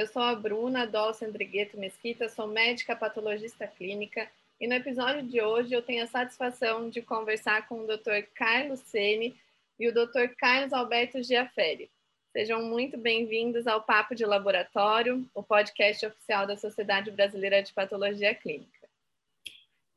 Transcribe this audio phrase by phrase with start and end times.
[0.00, 4.26] Eu sou a Bruna Dolce Andrigueto Mesquita, sou médica patologista clínica
[4.58, 8.22] e no episódio de hoje eu tenho a satisfação de conversar com o Dr.
[8.34, 9.38] Carlos Sene
[9.78, 10.34] e o Dr.
[10.38, 11.90] Carlos Alberto Giaferi.
[12.32, 18.34] Sejam muito bem-vindos ao Papo de Laboratório, o podcast oficial da Sociedade Brasileira de Patologia
[18.34, 18.88] Clínica.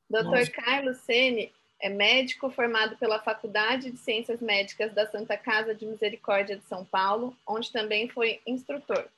[0.10, 0.23] Dr.
[0.26, 0.52] Nossa.
[0.52, 6.58] Carlos Sene é médico formado pela Faculdade de Ciências Médicas da Santa Casa de Misericórdia
[6.58, 9.10] de São Paulo, onde também foi instrutor.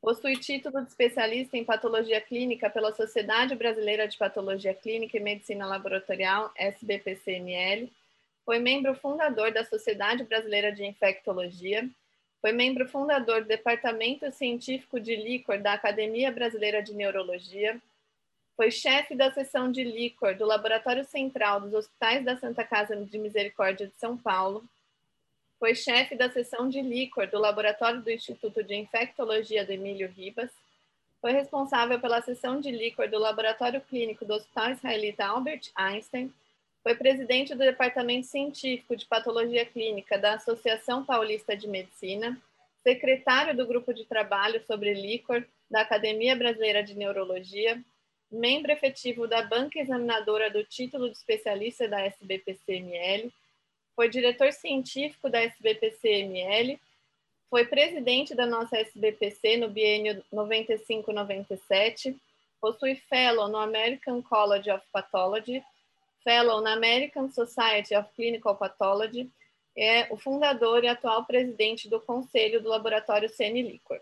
[0.00, 5.66] Possui título de especialista em patologia clínica pela Sociedade Brasileira de Patologia Clínica e Medicina
[5.66, 7.92] Laboratorial, SBPCML.
[8.44, 11.88] Foi membro fundador da Sociedade Brasileira de Infectologia.
[12.40, 17.80] Foi membro fundador do Departamento Científico de Líquor da Academia Brasileira de Neurologia.
[18.56, 23.18] Foi chefe da seção de líquor do Laboratório Central dos Hospitais da Santa Casa de
[23.18, 24.64] Misericórdia de São Paulo
[25.58, 30.50] foi chefe da seção de líquor do laboratório do Instituto de Infectologia do Emílio Ribas.
[31.20, 36.32] Foi responsável pela seção de líquor do laboratório clínico do Hospital Israelita Albert Einstein.
[36.82, 42.40] Foi presidente do Departamento Científico de Patologia Clínica da Associação Paulista de Medicina,
[42.84, 47.82] secretário do Grupo de Trabalho sobre Líquor da Academia Brasileira de Neurologia,
[48.30, 53.32] membro efetivo da banca examinadora do título de especialista da SBPCML
[53.98, 56.78] foi diretor científico da SBPC-ML,
[57.50, 62.14] foi presidente da nossa SBPC no biênio 95-97,
[62.60, 65.64] possui fellow no American College of Pathology,
[66.22, 69.28] fellow na American Society of Clinical Pathology,
[69.76, 74.00] é o fundador e atual presidente do Conselho do Laboratório Sene Liquor.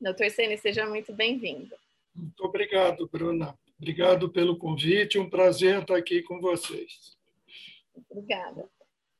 [0.00, 1.74] Doutor Sene, seja muito bem-vindo.
[2.14, 3.58] Muito obrigado, Bruna.
[3.80, 7.16] Obrigado pelo convite, um prazer estar aqui com vocês.
[8.08, 8.77] Obrigada.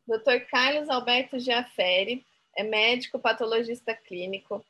[0.08, 0.46] Dr.
[0.50, 2.24] Carlos Alberto Giaferi
[2.56, 4.64] é médico patologista clínico,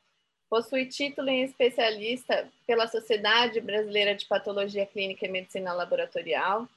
[0.49, 6.67] possui título em especialista pela Sociedade Brasileira de Patologia Clínica e Medicina Laboratorial,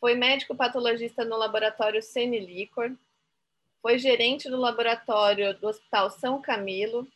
[0.00, 2.90] foi médico patologista no laboratório Senilicor,
[3.82, 7.06] foi gerente do laboratório do Hospital São Camilo,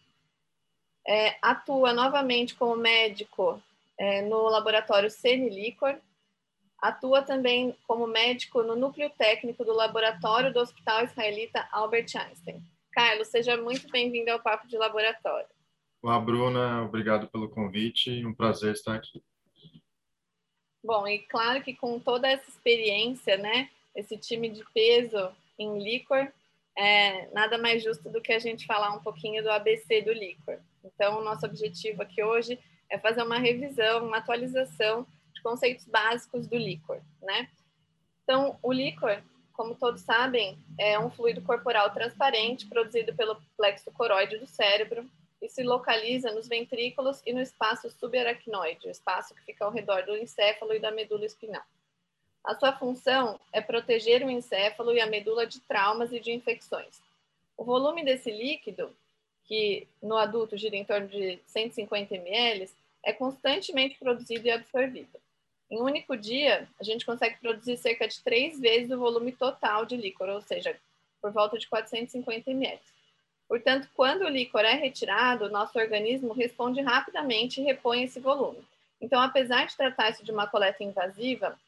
[1.09, 3.63] é, atua novamente como médico
[3.99, 5.99] é, no laboratório Senilicor
[6.85, 12.63] Atua também como médico no núcleo técnico do laboratório do Hospital Israelita Albert Einstein.
[12.93, 15.49] Carlos, seja muito bem-vindo ao Papo de Laboratório.
[16.03, 16.83] Olá, Bruna.
[16.83, 18.23] Obrigado pelo convite.
[18.27, 19.25] Um prazer estar aqui.
[20.85, 26.31] Bom, e claro que com toda essa experiência, né, esse time de peso em líquor,
[26.77, 30.59] é nada mais justo do que a gente falar um pouquinho do ABC do líquor.
[30.85, 32.59] Então, o nosso objetivo aqui hoje
[32.91, 35.07] é fazer uma revisão, uma atualização
[35.45, 37.51] conceitos básicos do líquor, né?
[38.23, 39.23] Então, o líquor,
[39.53, 45.09] como todos sabem, é um fluido corporal transparente produzido pelo plexo coroide do cérebro
[45.43, 50.07] e se localiza nos ventrículos e no espaço subaracnoide, o espaço que fica ao redor
[50.07, 51.63] do encéfalo e da medula espinhal.
[52.43, 57.01] A sua função é proteger o encéfalo e a medula de traumas e de infecções.
[57.57, 58.95] O volume desse líquido,
[59.45, 62.71] que no adulto gira em torno de 150 ml,
[63.03, 65.24] é constantemente produzido e absorvido.
[65.71, 69.85] Em um único dia, a gente consegue produzir cerca de três vezes o volume total
[69.85, 70.79] de líquor, ou seja,
[71.21, 72.81] por volta de 450 ml.
[73.49, 78.65] Portanto, quando o líquor é retirado, o nosso organismo responde rapidamente e repõe esse volume.
[79.01, 81.59] Então, apesar de tratar-se de uma coleta invasiva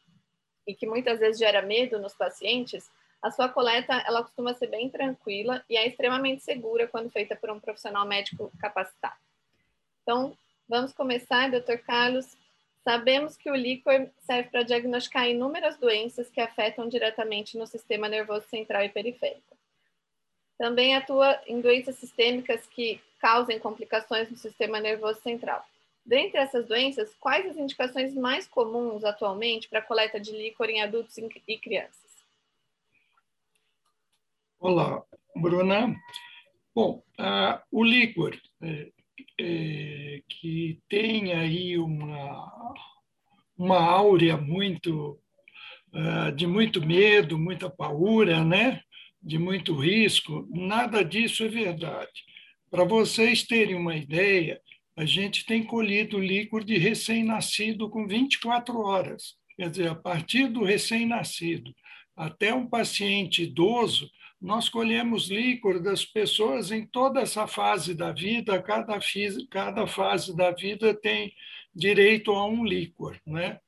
[0.66, 2.90] e que muitas vezes gera medo nos pacientes,
[3.22, 7.50] a sua coleta ela costuma ser bem tranquila e é extremamente segura quando feita por
[7.50, 9.16] um profissional médico capacitado.
[10.02, 10.36] Então,
[10.68, 11.78] vamos começar, Dr.
[11.84, 12.36] Carlos.
[12.86, 18.46] Sabemos que o líquor serve para diagnosticar inúmeras doenças que afetam diretamente no sistema nervoso
[18.46, 19.56] central e periférico.
[20.56, 25.66] Também atua em doenças sistêmicas que causem complicações no sistema nervoso central.
[26.04, 31.18] Dentre essas doenças, quais as indicações mais comuns atualmente para coleta de líquor em adultos
[31.18, 32.24] e crianças?
[34.60, 35.04] Olá,
[35.34, 35.92] Bruna.
[36.72, 38.92] Bom, uh, o líquor é,
[39.38, 42.74] é, que tem aí uma,
[43.56, 45.18] uma áurea muito
[45.92, 48.80] uh, de muito medo, muita paura, né?
[49.26, 52.12] de muito risco, nada disso é verdade.
[52.70, 54.60] Para vocês terem uma ideia,
[54.96, 59.34] a gente tem colhido líquor de recém-nascido com 24 horas.
[59.56, 61.74] Quer dizer, a partir do recém-nascido
[62.16, 64.10] até um paciente idoso,
[64.40, 68.98] nós colhemos líquor das pessoas em toda essa fase da vida, cada,
[69.50, 71.32] cada fase da vida tem
[71.74, 73.20] direito a um líquor.
[73.26, 73.58] Né?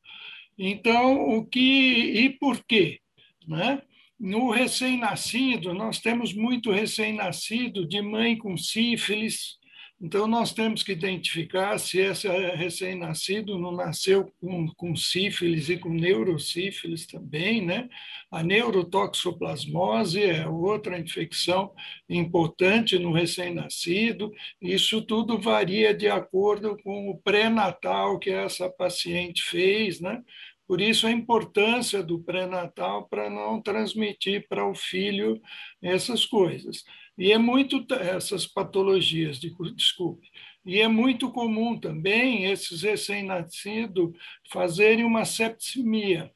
[0.58, 3.00] Então, o que e por quê?
[3.46, 3.82] Né?
[4.18, 9.57] No recém-nascido, nós temos muito recém-nascido de mãe com sífilis,
[10.00, 15.88] então, nós temos que identificar se esse recém-nascido não nasceu com, com sífilis e com
[15.88, 17.88] neurosífilis também, né?
[18.30, 21.74] A neurotoxoplasmose é outra infecção
[22.08, 24.32] importante no recém-nascido.
[24.62, 30.22] Isso tudo varia de acordo com o pré-natal que essa paciente fez, né?
[30.68, 35.40] Por isso a importância do pré-natal para não transmitir para o filho
[35.82, 36.84] essas coisas.
[37.18, 40.28] E é muito essas patologias, de, desculpe.
[40.64, 44.10] E é muito comum também esses recém-nascidos
[44.52, 46.30] fazerem uma septicemia,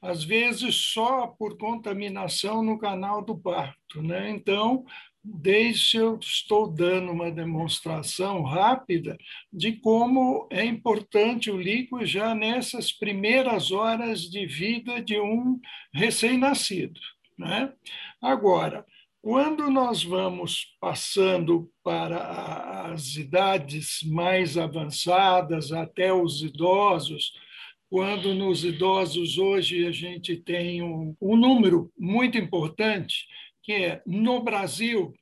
[0.00, 4.30] às vezes só por contaminação no canal do parto, né?
[4.30, 4.84] Então,
[5.22, 9.18] desde eu estou dando uma demonstração rápida
[9.52, 15.60] de como é importante o líquido já nessas primeiras horas de vida de um
[15.92, 17.00] recém-nascido,
[17.38, 17.72] né?
[18.20, 18.86] Agora,
[19.22, 27.32] quando nós vamos passando para as idades mais avançadas, até os idosos,
[27.90, 33.26] quando nos idosos hoje a gente tem um, um número muito importante,
[33.62, 35.12] que é no Brasil,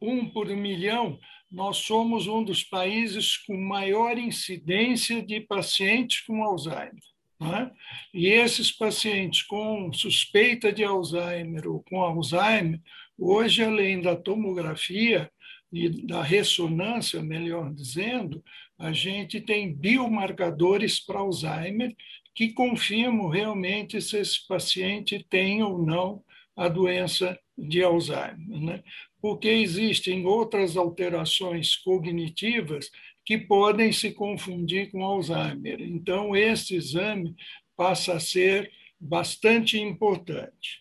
[0.00, 1.18] um por um milhão,
[1.50, 7.02] nós somos um dos países com maior incidência de pacientes com Alzheimer.
[7.40, 7.70] Né?
[8.12, 12.80] E esses pacientes com suspeita de Alzheimer ou com Alzheimer,
[13.18, 15.28] Hoje, além da tomografia
[15.72, 18.42] e da ressonância, melhor dizendo,
[18.78, 21.96] a gente tem biomarcadores para Alzheimer
[22.32, 26.22] que confirmam realmente se esse paciente tem ou não
[26.56, 28.60] a doença de Alzheimer.
[28.60, 28.84] Né?
[29.20, 32.88] Porque existem outras alterações cognitivas
[33.28, 35.82] que podem se confundir com Alzheimer.
[35.82, 37.36] Então, esse exame
[37.76, 40.80] passa a ser bastante importante.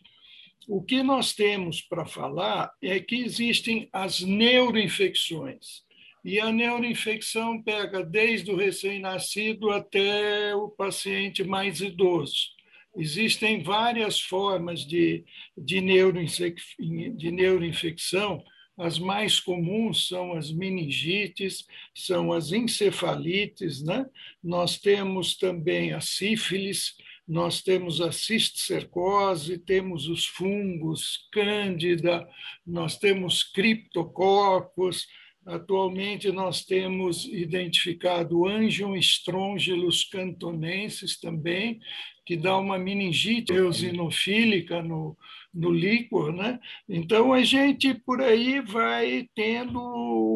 [0.66, 5.82] O que nós temos para falar é que existem as neuroinfecções.
[6.24, 12.56] E a neuroinfecção pega desde o recém-nascido até o paciente mais idoso.
[12.96, 15.26] Existem várias formas de,
[15.58, 18.42] de, de neuroinfecção.
[18.78, 21.66] As mais comuns são as meningites,
[21.96, 24.06] são as encefalites, né?
[24.44, 26.96] Nós temos também a sífilis,
[27.28, 32.28] nós temos a cisticercose, temos os fungos, cândida,
[32.66, 35.08] nós temos criptococos,
[35.48, 41.80] Atualmente, nós temos identificado Angium strongylos cantonensis também,
[42.26, 45.18] que dá uma meningite eosinofílica no,
[45.54, 46.60] no líquor, né?
[46.90, 49.80] Então a gente por aí vai tendo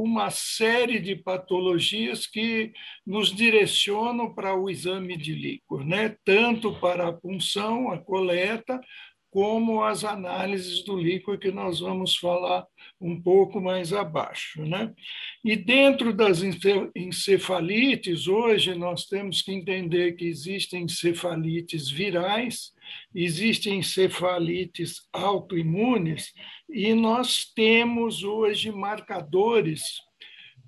[0.02, 2.72] uma série de patologias que
[3.06, 6.16] nos direcionam para o exame de líquor, né?
[6.24, 8.80] Tanto para a punção, a coleta,
[9.32, 12.68] como as análises do líquido que nós vamos falar
[13.00, 14.62] um pouco mais abaixo.
[14.62, 14.94] Né?
[15.44, 16.42] E dentro das
[16.94, 22.74] encefalites, hoje nós temos que entender que existem encefalites virais,
[23.16, 26.34] existem encefalites autoimunes,
[26.70, 29.82] e nós temos hoje marcadores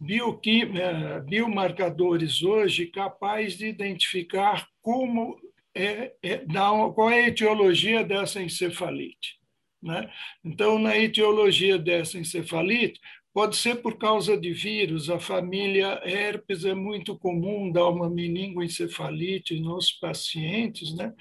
[0.05, 5.37] eh, biomarcadores hoje capazes de identificar como
[5.75, 9.39] é, é, uma, qual é a etiologia dessa encefalite.
[9.81, 10.09] Né?
[10.43, 12.99] Então, na etiologia dessa encefalite,
[13.33, 19.59] pode ser por causa de vírus, a família herpes é muito comum dar uma meningoencefalite
[19.59, 21.11] nos pacientes, né?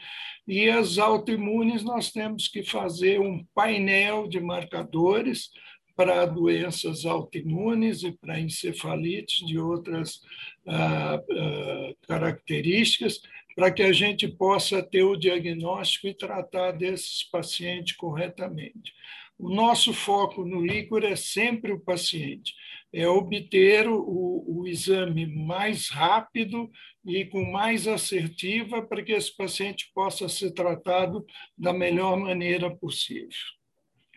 [0.46, 5.48] e as autoimunes nós temos que fazer um painel de marcadores
[5.96, 10.20] para doenças autoimunes e para encefalites de outras
[10.66, 13.20] ah, ah, características,
[13.54, 18.92] para que a gente possa ter o diagnóstico e tratar desses pacientes corretamente.
[19.38, 22.54] O nosso foco no líquor é sempre o paciente,
[22.92, 26.70] é obter o, o exame mais rápido
[27.04, 31.26] e com mais assertiva para que esse paciente possa ser tratado
[31.58, 33.30] da melhor maneira possível.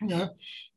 [0.00, 0.30] Né?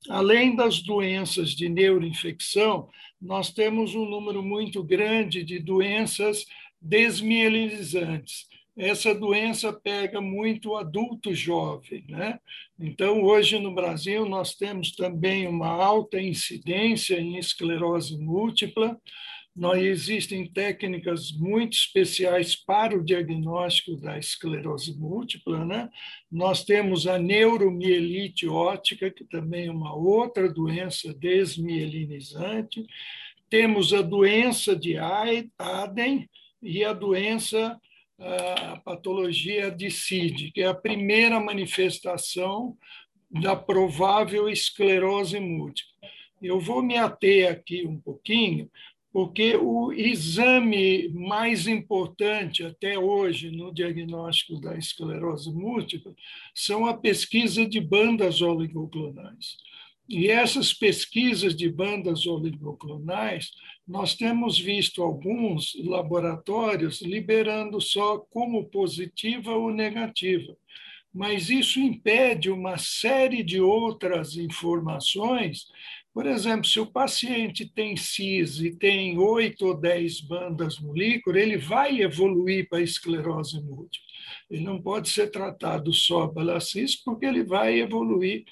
[0.09, 2.89] Além das doenças de neuroinfecção,
[3.21, 6.45] nós temos um número muito grande de doenças
[6.81, 8.47] desmielinizantes.
[8.77, 12.05] essa doença pega muito adulto jovem.
[12.07, 12.39] Né?
[12.79, 18.97] Então, hoje no Brasil, nós temos também uma alta incidência em esclerose múltipla.
[19.53, 25.65] Nós existem técnicas muito especiais para o diagnóstico da esclerose múltipla.
[25.65, 25.89] Né?
[26.31, 32.85] Nós temos a neuromielite ótica, que também é uma outra doença desmielinizante.
[33.49, 36.29] Temos a doença de Aden
[36.61, 37.79] e a doença
[38.19, 42.77] a patologia de CID, que é a primeira manifestação
[43.31, 45.93] da provável esclerose múltipla.
[46.41, 48.69] Eu vou me ater aqui um pouquinho,
[49.11, 56.13] porque o exame mais importante até hoje no diagnóstico da esclerose múltipla
[56.53, 59.57] são a pesquisa de bandas oligoclonais.
[60.09, 63.51] E essas pesquisas de bandas oligoclonais,
[63.87, 70.57] nós temos visto alguns laboratórios liberando só como positiva ou negativa.
[71.13, 75.67] Mas isso impede uma série de outras informações.
[76.11, 81.35] Por exemplo, se o paciente tem CIS e tem oito ou dez bandas no líquor,
[81.35, 84.07] ele vai evoluir para esclerose múltipla.
[84.49, 88.43] Ele não pode ser tratado só pela CIS, porque ele vai evoluir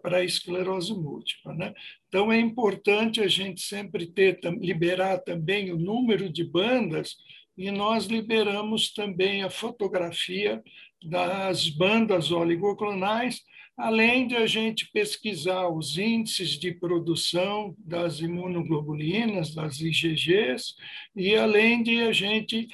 [0.00, 1.54] para esclerose múltipla.
[1.54, 1.74] Né?
[2.08, 7.16] Então, é importante a gente sempre ter, liberar também o número de bandas,
[7.56, 10.62] e nós liberamos também a fotografia
[11.02, 13.42] das bandas oligoclonais,
[13.76, 20.74] além de a gente pesquisar os índices de produção das imunoglobulinas, das IgGs,
[21.14, 22.66] e além de a gente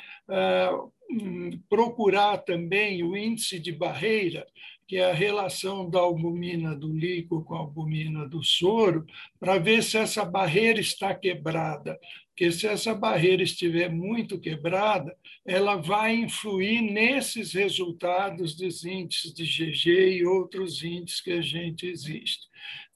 [1.10, 4.46] hum, procurar também o índice de barreira,
[4.86, 9.06] que é a relação da albumina do líquido com a albumina do soro,
[9.40, 11.98] para ver se essa barreira está quebrada.
[12.28, 19.44] Porque se essa barreira estiver muito quebrada, ela vai influir nesses resultados dos índices de
[19.44, 22.48] GG e outros índices que a gente existe.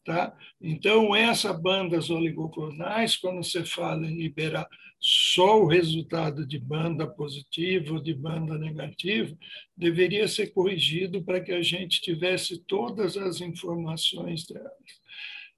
[0.09, 0.35] Tá?
[0.59, 4.67] Então, essa bandas oligoclonais, quando você fala em liberar
[4.99, 9.37] só o resultado de banda positiva ou de banda negativa
[9.77, 14.73] deveria ser corrigido para que a gente tivesse todas as informações delas.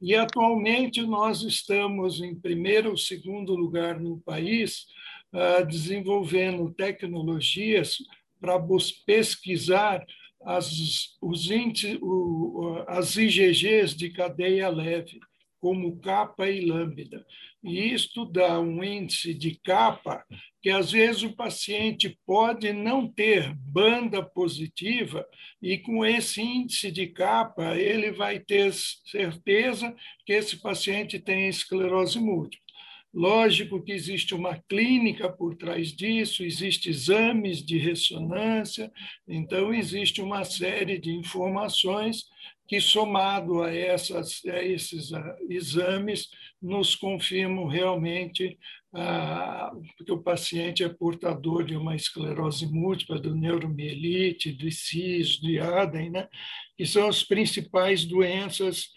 [0.02, 4.88] E atualmente nós estamos em primeiro ou segundo lugar no país
[5.32, 7.98] uh, desenvolvendo tecnologias
[8.40, 8.60] para
[9.06, 10.04] pesquisar
[10.42, 15.18] as, os índices, o, as IgGs de cadeia leve,
[15.60, 17.24] como capa e lambda
[17.62, 20.24] e isto dá um índice de capa
[20.62, 25.26] que às vezes o paciente pode não ter banda positiva
[25.60, 29.94] e com esse índice de capa ele vai ter certeza
[30.24, 32.69] que esse paciente tem esclerose múltipla.
[33.12, 38.90] Lógico que existe uma clínica por trás disso, existem exames de ressonância,
[39.26, 42.26] então existe uma série de informações
[42.68, 45.10] que, somado a, essas, a esses
[45.48, 46.28] exames,
[46.62, 48.56] nos confirmam realmente
[48.94, 49.72] ah,
[50.04, 56.10] que o paciente é portador de uma esclerose múltipla, do neuromielite, do CIS, do ADEN,
[56.10, 56.28] né?
[56.76, 58.88] que são as principais doenças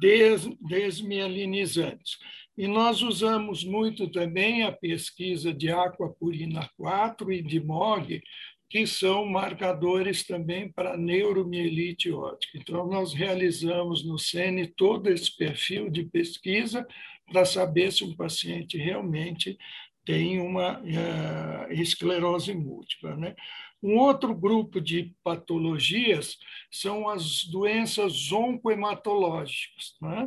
[0.00, 2.16] des, desmielinizantes.
[2.58, 8.20] E nós usamos muito também a pesquisa de aquapurina 4 e de MOG,
[8.68, 12.58] que são marcadores também para neuromielite ótica.
[12.58, 16.84] Então, nós realizamos no SENE todo esse perfil de pesquisa
[17.30, 19.56] para saber se um paciente realmente
[20.04, 23.14] tem uma uh, esclerose múltipla.
[23.14, 23.36] Né?
[23.80, 26.36] Um outro grupo de patologias
[26.72, 29.96] são as doenças oncohematológicas.
[30.02, 30.26] Né?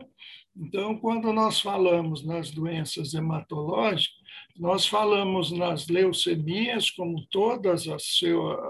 [0.56, 4.22] Então, quando nós falamos nas doenças hematológicas,
[4.58, 8.04] nós falamos nas leucemias, como todas as,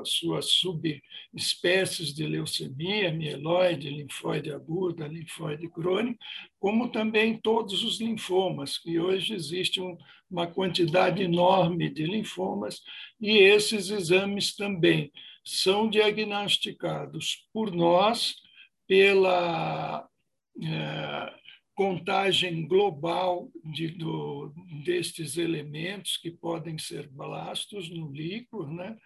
[0.05, 6.19] suas subespécies de leucemia, mieloide, linfóide aguda, linfóide crônico,
[6.59, 9.97] como também todos os linfomas, que hoje existe um,
[10.29, 12.81] uma quantidade enorme de linfomas,
[13.19, 15.11] e esses exames também
[15.43, 18.35] são diagnosticados por nós
[18.87, 20.07] pela.
[20.61, 21.40] É,
[21.75, 28.97] contagem global de, do, destes elementos que podem ser blastos no líquor, né?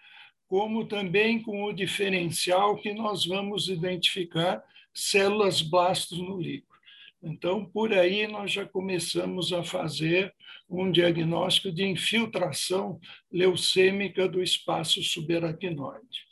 [0.48, 4.62] como também com o diferencial que nós vamos identificar
[4.94, 6.76] células blastos no líquor.
[7.22, 10.32] Então, por aí nós já começamos a fazer
[10.68, 16.26] um diagnóstico de infiltração leucêmica do espaço subaracnoide.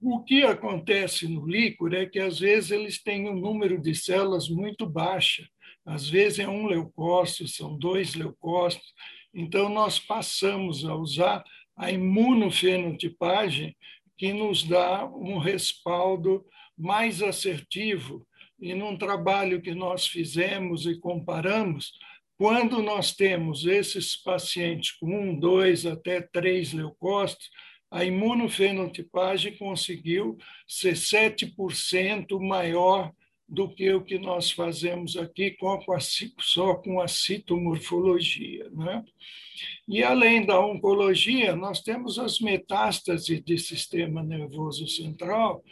[0.00, 4.48] O que acontece no líquor é que, às vezes, eles têm um número de células
[4.48, 5.48] muito baixo,
[5.84, 8.92] às vezes é um leucócito, são dois leucócitos.
[9.34, 11.42] Então, nós passamos a usar
[11.76, 13.76] a imunofenotipagem,
[14.16, 16.44] que nos dá um respaldo
[16.78, 18.26] mais assertivo.
[18.60, 21.92] E num trabalho que nós fizemos e comparamos,
[22.38, 27.50] quando nós temos esses pacientes com um, dois, até três leucócitos,
[27.90, 30.36] a imunofenotipagem conseguiu
[30.66, 33.12] ser 7% maior
[33.52, 38.70] do que o que nós fazemos aqui com a, só com a citomorfologia.
[38.70, 39.04] Né?
[39.86, 45.62] E, além da oncologia, nós temos as metástases de sistema nervoso central,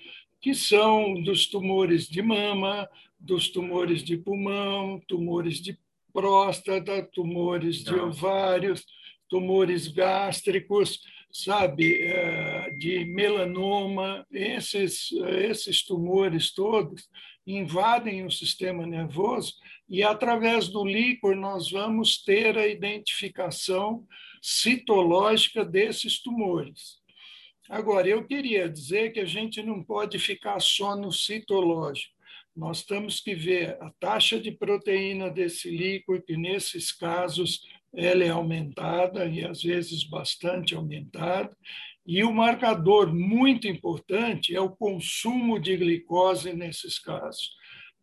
[0.43, 2.87] que são dos tumores de mama,
[3.19, 5.79] dos tumores de pulmão, tumores de
[6.13, 8.85] próstata, tumores de ovários,
[9.27, 11.01] tumores gástricos,
[11.33, 17.09] sabe, é, de melanoma, esses, esses tumores todos
[17.47, 19.55] invadem o sistema nervoso
[19.89, 24.07] e, através do líquor, nós vamos ter a identificação
[24.41, 27.01] citológica desses tumores.
[27.69, 32.15] Agora, eu queria dizer que a gente não pode ficar só no citológico.
[32.55, 37.63] Nós temos que ver a taxa de proteína desse líquor, que nesses casos
[37.95, 41.57] ela é aumentada e às vezes bastante aumentada.
[42.07, 47.60] E o marcador muito importante é o consumo de glicose nesses casos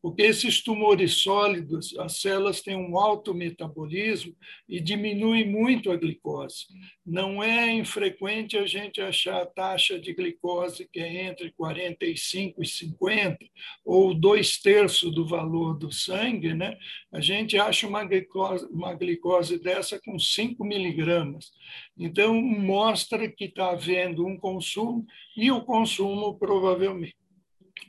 [0.07, 4.33] porque esses tumores sólidos, as células têm um alto metabolismo
[4.65, 6.67] e diminui muito a glicose.
[7.05, 12.65] Não é infrequente a gente achar a taxa de glicose que é entre 45 e
[12.65, 13.37] 50,
[13.83, 16.77] ou dois terços do valor do sangue, né?
[17.11, 21.51] a gente acha uma glicose, uma glicose dessa com 5 miligramas.
[21.97, 27.17] Então, mostra que está havendo um consumo, e o consumo provavelmente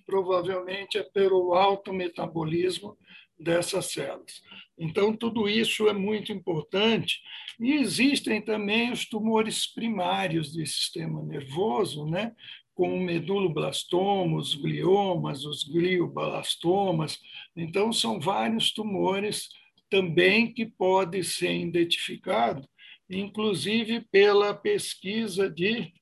[0.04, 2.96] provavelmente é pelo alto metabolismo
[3.38, 4.42] dessas células.
[4.76, 7.20] Então, tudo isso é muito importante.
[7.60, 12.34] E existem também os tumores primários do sistema nervoso, né?
[12.78, 17.18] como o meduloblastoma, os gliomas, os glioblastomas.
[17.56, 19.48] Então, são vários tumores
[19.90, 22.64] também que podem ser identificados,
[23.10, 25.92] inclusive pela pesquisa de.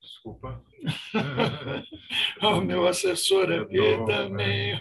[0.00, 0.62] Desculpa.
[2.42, 4.80] o meu assessor aqui também.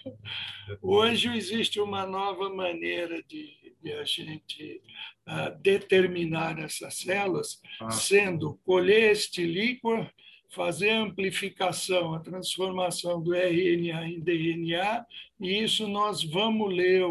[0.81, 4.81] Hoje existe uma nova maneira de, de a gente
[5.27, 7.89] uh, determinar essas células, ah.
[7.89, 10.09] sendo colher este líquor,
[10.49, 15.05] fazer a amplificação, a transformação do RNA em DNA,
[15.39, 17.03] e isso nós vamos ler,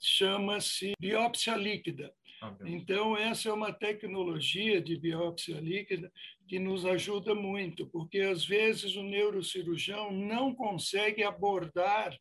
[0.00, 2.12] chama-se biópsia líquida.
[2.40, 6.10] Ah, então, essa é uma tecnologia de biópsia líquida
[6.48, 12.18] que nos ajuda muito, porque às vezes o neurocirurgião não consegue abordar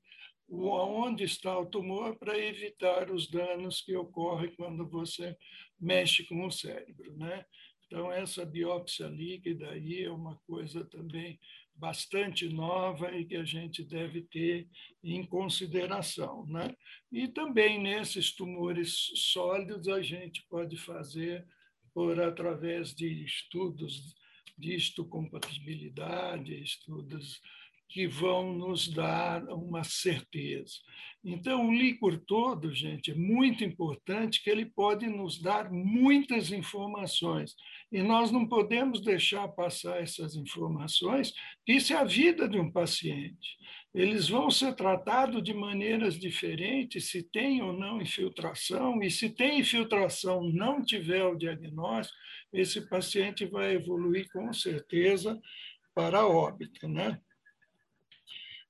[0.49, 5.35] onde está o tumor para evitar os danos que ocorrem quando você
[5.79, 7.45] mexe com o cérebro, né?
[7.85, 11.39] Então essa biópsia líquida aí é uma coisa também
[11.73, 14.67] bastante nova e que a gente deve ter
[15.03, 16.75] em consideração, né?
[17.11, 21.45] E também nesses tumores sólidos a gente pode fazer
[21.93, 24.15] por através de estudos
[24.59, 27.39] histocompatibilidade, estudos
[27.89, 30.73] que vão nos dar uma certeza.
[31.23, 37.55] Então, o líquor todo, gente, é muito importante que ele pode nos dar muitas informações.
[37.91, 41.33] E nós não podemos deixar passar essas informações,
[41.65, 43.57] isso é a vida de um paciente
[43.97, 49.61] eles vão ser tratados de maneiras diferentes se tem ou não infiltração, e se tem
[49.61, 52.15] infiltração, não tiver o diagnóstico,
[52.53, 55.41] esse paciente vai evoluir com certeza
[55.95, 57.19] para óbito, né?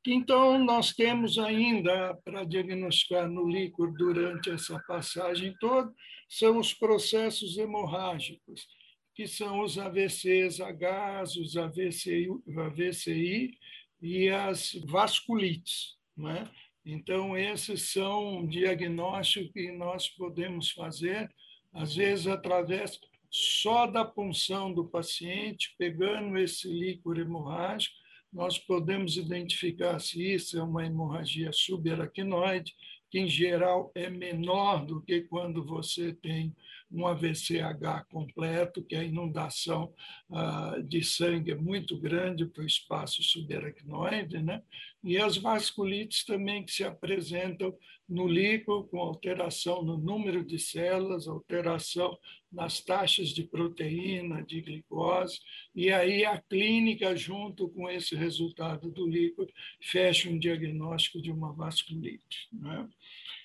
[0.05, 5.93] Então, nós temos ainda para diagnosticar no líquido durante essa passagem toda,
[6.29, 8.65] são os processos hemorrágicos,
[9.13, 13.57] que são os AVCs, H, os AVCI, AVCI
[14.01, 15.95] e as vasculites.
[16.15, 16.49] Né?
[16.85, 21.29] Então, esses são diagnósticos que nós podemos fazer,
[21.73, 27.95] às vezes, através só da punção do paciente, pegando esse líquido hemorrágico,
[28.31, 32.73] nós podemos identificar se isso é uma hemorragia subaracnoide,
[33.09, 36.55] que em geral é menor do que quando você tem
[36.91, 39.93] um AVCH completo, que a inundação
[40.31, 44.61] ah, de sangue é muito grande para o espaço subaracnoide, né?
[45.03, 47.73] e as vasculites também que se apresentam
[48.07, 52.17] no líquido, com alteração no número de células, alteração
[52.51, 55.39] nas taxas de proteína, de glicose,
[55.75, 61.51] e aí a clínica, junto com esse resultado do líquido, fecha um diagnóstico de uma
[61.53, 62.47] vasculite.
[62.51, 62.87] Né?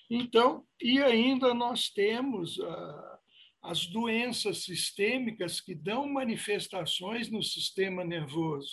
[0.08, 2.60] Então, e ainda nós temos.
[2.60, 3.18] Ah,
[3.62, 8.72] as doenças sistêmicas que dão manifestações no sistema nervoso.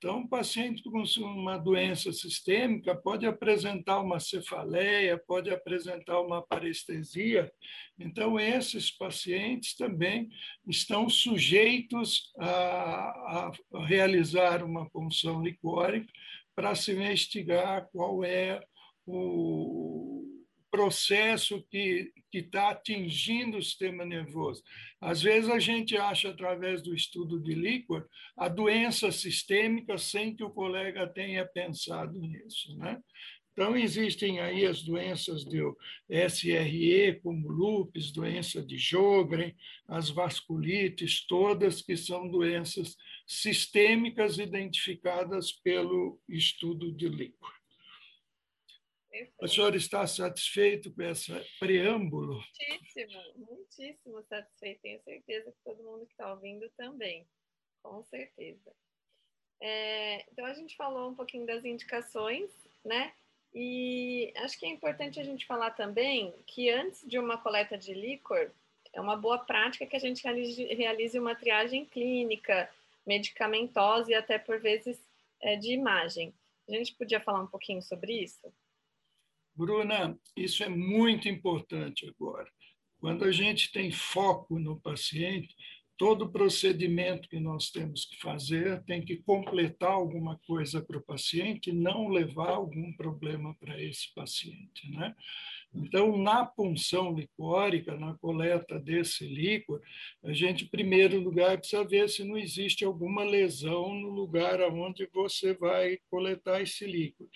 [0.00, 7.52] Então, um paciente com uma doença sistêmica pode apresentar uma cefaleia, pode apresentar uma parestesia.
[7.98, 10.30] Então, esses pacientes também
[10.66, 16.10] estão sujeitos a, a realizar uma punção licórica
[16.56, 18.58] para se investigar qual é
[19.04, 20.09] o,
[20.70, 24.62] processo que está atingindo o sistema nervoso.
[25.00, 30.44] Às vezes a gente acha, através do estudo de líquor, a doença sistêmica sem que
[30.44, 32.76] o colega tenha pensado nisso.
[32.76, 33.00] Né?
[33.52, 35.76] Então, existem aí as doenças do
[36.08, 39.54] SRE, como lúpus, doença de Jogren,
[39.88, 47.08] as vasculites, todas que são doenças sistêmicas identificadas pelo estudo de
[49.12, 49.44] líquor.
[49.44, 52.34] O senhor está satisfeito com esse preâmbulo?
[52.34, 54.80] Muitíssimo, muitíssimo satisfeito.
[54.82, 57.26] Tenho certeza que todo mundo que está ouvindo também,
[57.82, 58.72] com certeza.
[59.60, 62.50] É, então, a gente falou um pouquinho das indicações,
[62.84, 63.12] né?
[63.52, 67.92] E acho que é importante a gente falar também que antes de uma coleta de
[67.92, 68.52] líquor,
[68.92, 72.70] é uma boa prática que a gente realize uma triagem clínica,
[73.06, 75.00] medicamentosa e até por vezes
[75.40, 76.32] é, de imagem.
[76.68, 78.52] A gente podia falar um pouquinho sobre isso?
[79.60, 82.48] Bruna, isso é muito importante agora.
[82.98, 85.54] Quando a gente tem foco no paciente,
[85.98, 91.72] todo procedimento que nós temos que fazer tem que completar alguma coisa para o paciente
[91.72, 94.90] não levar algum problema para esse paciente.
[94.92, 95.14] Né?
[95.74, 99.82] Então, na punção licórica, na coleta desse líquor,
[100.24, 105.06] a gente, em primeiro lugar, precisa ver se não existe alguma lesão no lugar onde
[105.12, 107.28] você vai coletar esse líquor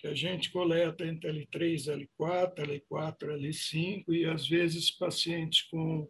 [0.00, 6.08] que a gente coleta entre L3, L4, L4, L5, e às vezes pacientes com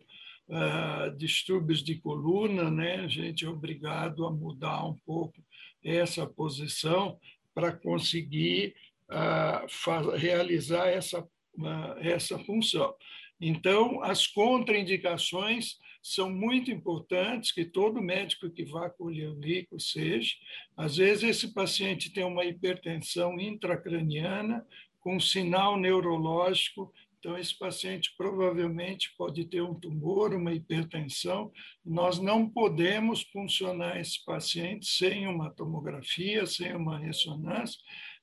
[0.48, 5.42] uh, distúrbios de coluna, né, a gente é obrigado a mudar um pouco
[5.84, 7.18] essa posição
[7.52, 8.76] para conseguir
[9.10, 12.94] uh, realizar essa, uh, essa função.
[13.40, 20.34] Então, as contraindicações são muito importantes que todo médico que vá colher o líquido seja.
[20.76, 24.66] Às vezes, esse paciente tem uma hipertensão intracraniana
[25.00, 31.52] com sinal neurológico, então esse paciente provavelmente pode ter um tumor, uma hipertensão.
[31.84, 37.78] Nós não podemos funcionar esse paciente sem uma tomografia, sem uma ressonância,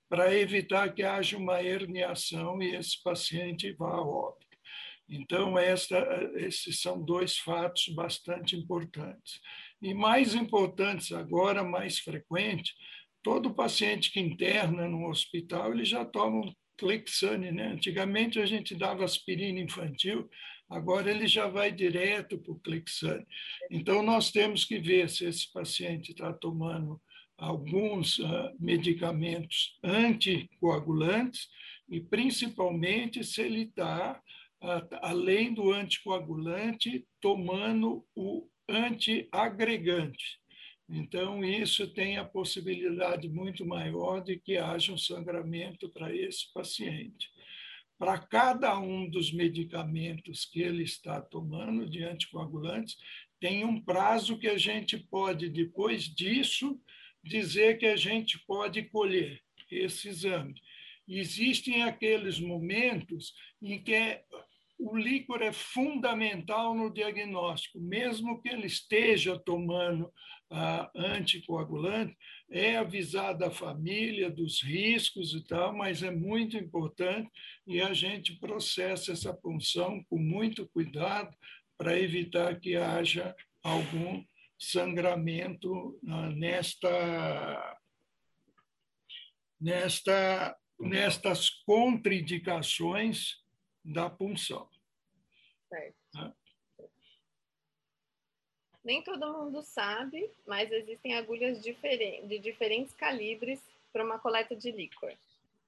[0.09, 4.46] para evitar que haja uma herniação e esse paciente vá a óbito.
[5.09, 5.97] Então, esta,
[6.35, 9.39] esses são dois fatos bastante importantes.
[9.81, 12.73] E mais importantes agora, mais frequente,
[13.23, 17.69] todo paciente que interna no hospital, ele já toma um Clexane, né?
[17.69, 20.29] Antigamente a gente dava aspirina infantil,
[20.69, 23.25] agora ele já vai direto para o Clexane.
[23.71, 27.01] Então, nós temos que ver se esse paciente está tomando
[27.37, 31.47] alguns uh, medicamentos anticoagulantes
[31.89, 34.21] e, principalmente, se ele está
[35.01, 40.39] além do anticoagulante, tomando o antiagregante.
[40.89, 47.29] Então, isso tem a possibilidade muito maior de que haja um sangramento para esse paciente.
[47.99, 52.95] Para cada um dos medicamentos que ele está tomando de anticoagulantes,
[53.39, 56.79] tem um prazo que a gente pode, depois disso,
[57.23, 60.55] dizer que a gente pode colher esse exame.
[61.07, 64.21] Existem aqueles momentos em que
[64.79, 70.11] o líquor é fundamental no diagnóstico, mesmo que ele esteja tomando
[70.49, 72.15] ah, anticoagulante,
[72.49, 77.29] é avisada a família dos riscos e tal, mas é muito importante
[77.65, 81.35] e a gente processa essa punção com muito cuidado
[81.77, 84.23] para evitar que haja algum
[84.57, 87.77] sangramento ah, nesta
[89.59, 93.41] nesta nestas contraindicações
[93.87, 94.69] da punção.
[95.69, 95.95] Certo.
[96.13, 96.33] Né?
[98.83, 105.13] Nem todo mundo sabe, mas existem agulhas de diferentes calibres para uma coleta de líquor.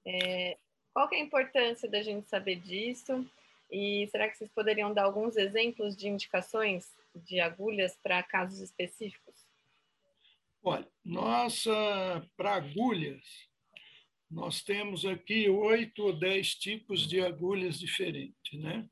[0.06, 0.56] É,
[0.92, 3.26] qual é a importância da gente saber disso?
[3.70, 9.46] E será que vocês poderiam dar alguns exemplos de indicações de agulhas para casos específicos?
[10.62, 11.70] Olha, nossa,
[12.36, 13.49] para agulhas,
[14.30, 18.86] nós temos aqui oito ou dez tipos de agulhas diferentes, né?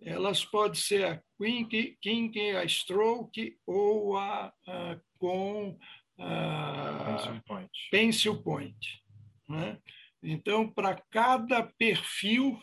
[0.00, 5.76] Elas podem ser a Kink, Kink a Stroke ou a, a com
[6.18, 7.70] a Pencil Point.
[7.90, 9.02] Pencil point
[9.48, 9.78] né?
[10.22, 12.60] Então, para cada perfil,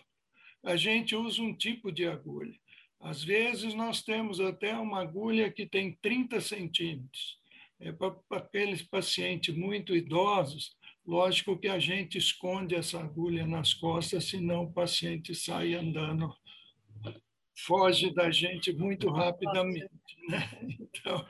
[0.63, 2.57] a gente usa um tipo de agulha.
[2.99, 7.39] Às vezes, nós temos até uma agulha que tem 30 centímetros.
[7.79, 14.25] É para aqueles pacientes muito idosos, lógico que a gente esconde essa agulha nas costas,
[14.25, 16.33] senão o paciente sai andando
[17.57, 19.89] foge da gente muito rapidamente.
[20.29, 20.49] Né?
[20.95, 21.25] Então,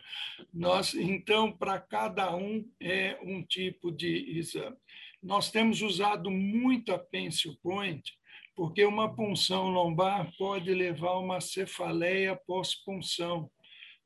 [0.54, 4.78] nós, então para cada um é um tipo de exame.
[5.22, 8.14] Nós temos usado muito a pencil point,
[8.56, 13.52] porque uma punção lombar pode levar a uma cefaleia pós-punção,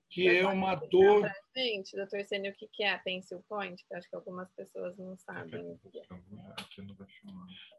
[0.10, 1.30] que é uma dor.
[1.56, 3.84] Gente, doutor Sênio, o que é a pencil point?
[3.88, 6.04] Que acho que algumas pessoas não sabem o que é.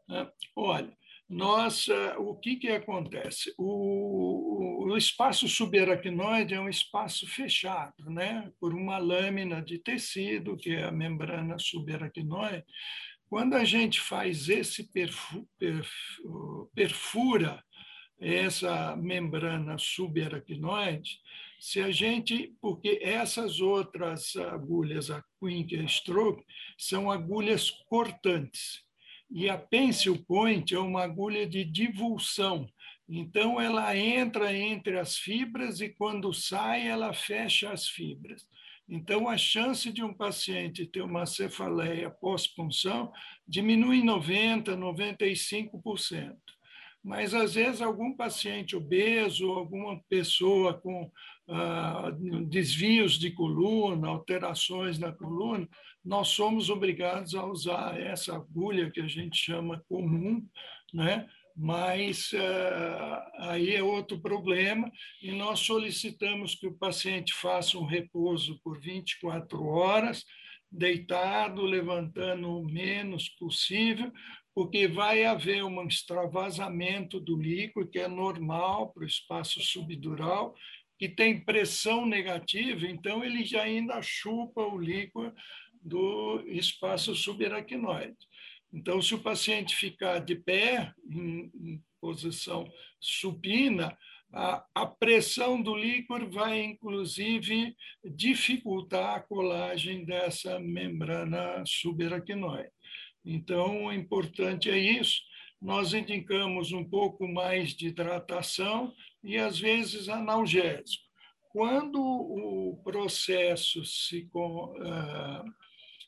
[0.09, 3.53] Ah, olha, nós, eh, o que, que acontece?
[3.57, 8.51] O, o, espaço subaracnoide é um espaço fechado, né?
[8.59, 12.65] por uma lâmina de tecido, que é a membrana subaracnoide.
[13.29, 15.47] Quando a gente faz esse perfu,
[16.75, 17.63] perfura
[18.19, 21.19] essa membrana subaracnoide,
[21.61, 26.43] se a gente, porque essas outras agulhas, a Quink e a Stroke,
[26.75, 28.81] são agulhas cortantes.
[29.29, 32.67] E a pencil point é uma agulha de divulsão.
[33.07, 38.43] Então, ela entra entre as fibras e, quando sai, ela fecha as fibras.
[38.89, 43.13] Então, a chance de um paciente ter uma cefaleia pós-punção
[43.47, 46.35] diminui em 90%, 95%.
[47.03, 51.11] Mas, às vezes, algum paciente obeso, alguma pessoa com
[52.47, 55.67] desvios de coluna, alterações na coluna,
[56.03, 60.45] nós somos obrigados a usar essa agulha que a gente chama comum,
[60.93, 61.27] né?
[61.55, 68.59] mas uh, aí é outro problema e nós solicitamos que o paciente faça um repouso
[68.63, 70.25] por 24 horas,
[70.71, 74.11] deitado, levantando o menos possível,
[74.53, 80.55] porque vai haver um extravasamento do líquido, que é normal para o espaço subdural,
[81.01, 85.33] que tem pressão negativa, então ele já ainda chupa o líquido
[85.81, 88.15] do espaço subaracnoide.
[88.71, 93.97] Então, se o paciente ficar de pé, em, em posição supina,
[94.31, 102.69] a, a, pressão do líquor vai, inclusive, dificultar a colagem dessa membrana subaracnoide.
[103.25, 105.19] Então, o importante é isso.
[105.59, 111.03] Nós indicamos um pouco mais de hidratação e, às vezes, analgésico.
[111.51, 114.29] Quando o processo se.
[114.33, 115.61] Uh,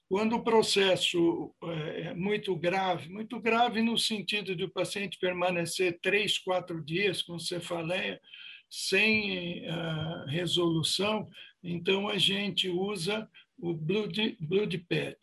[0.08, 6.00] quando o processo é, é muito grave, muito grave no sentido de o paciente permanecer
[6.02, 8.22] três, quatro dias com cefaleia
[8.70, 11.28] sem uh, resolução,
[11.64, 15.18] então a gente usa o blood, blood PET.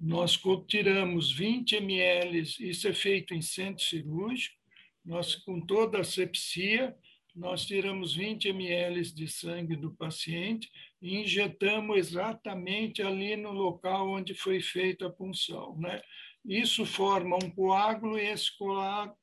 [0.00, 4.56] Nós tiramos 20 ml, isso é feito em centro cirúrgico,
[5.04, 6.94] nós com toda a sepsia,
[7.34, 10.70] nós tiramos 20 ml de sangue do paciente
[11.02, 15.76] e injetamos exatamente ali no local onde foi feita a punção.
[15.78, 16.00] Né?
[16.44, 18.50] Isso forma um coágulo e esse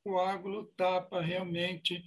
[0.03, 2.03] coágulo tapa realmente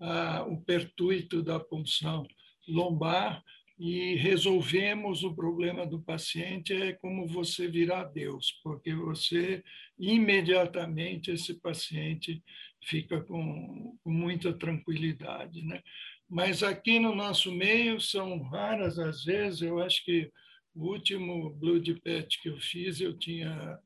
[0.00, 2.26] ah, o pertuito da punção
[2.68, 3.42] lombar
[3.78, 9.62] e resolvemos o problema do paciente é como você virar Deus, porque você
[9.96, 12.42] imediatamente esse paciente
[12.84, 15.82] fica com, com muita tranquilidade, né?
[16.28, 20.30] Mas aqui no nosso meio são raras as vezes, eu acho que
[20.74, 23.78] o último Blood Pet que eu fiz eu tinha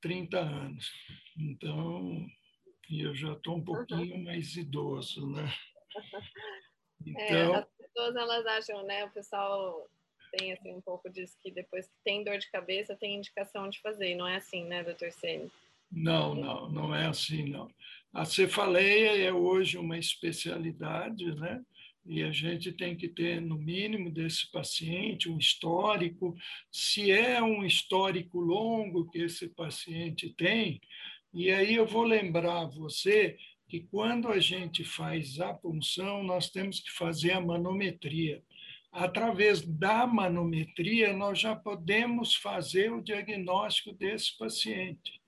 [0.00, 0.90] 30 anos.
[1.38, 2.26] Então,
[2.90, 5.52] eu já estou um pouquinho mais idoso, né?
[7.06, 9.06] Então, é, as pessoas elas acham, né?
[9.06, 9.88] O pessoal
[10.36, 13.80] tem assim um pouco disso que depois que tem dor de cabeça tem indicação de
[13.80, 14.14] fazer.
[14.14, 15.50] Não é assim, né, doutor Ceni?
[15.90, 17.68] Não, não, não é assim, não.
[18.12, 21.62] A cefaleia é hoje uma especialidade, né?
[22.04, 26.34] E a gente tem que ter, no mínimo, desse paciente um histórico.
[26.72, 30.80] Se é um histórico longo que esse paciente tem,
[31.32, 33.36] e aí eu vou lembrar você
[33.68, 38.42] que quando a gente faz a punção, nós temos que fazer a manometria.
[38.90, 45.19] Através da manometria, nós já podemos fazer o diagnóstico desse paciente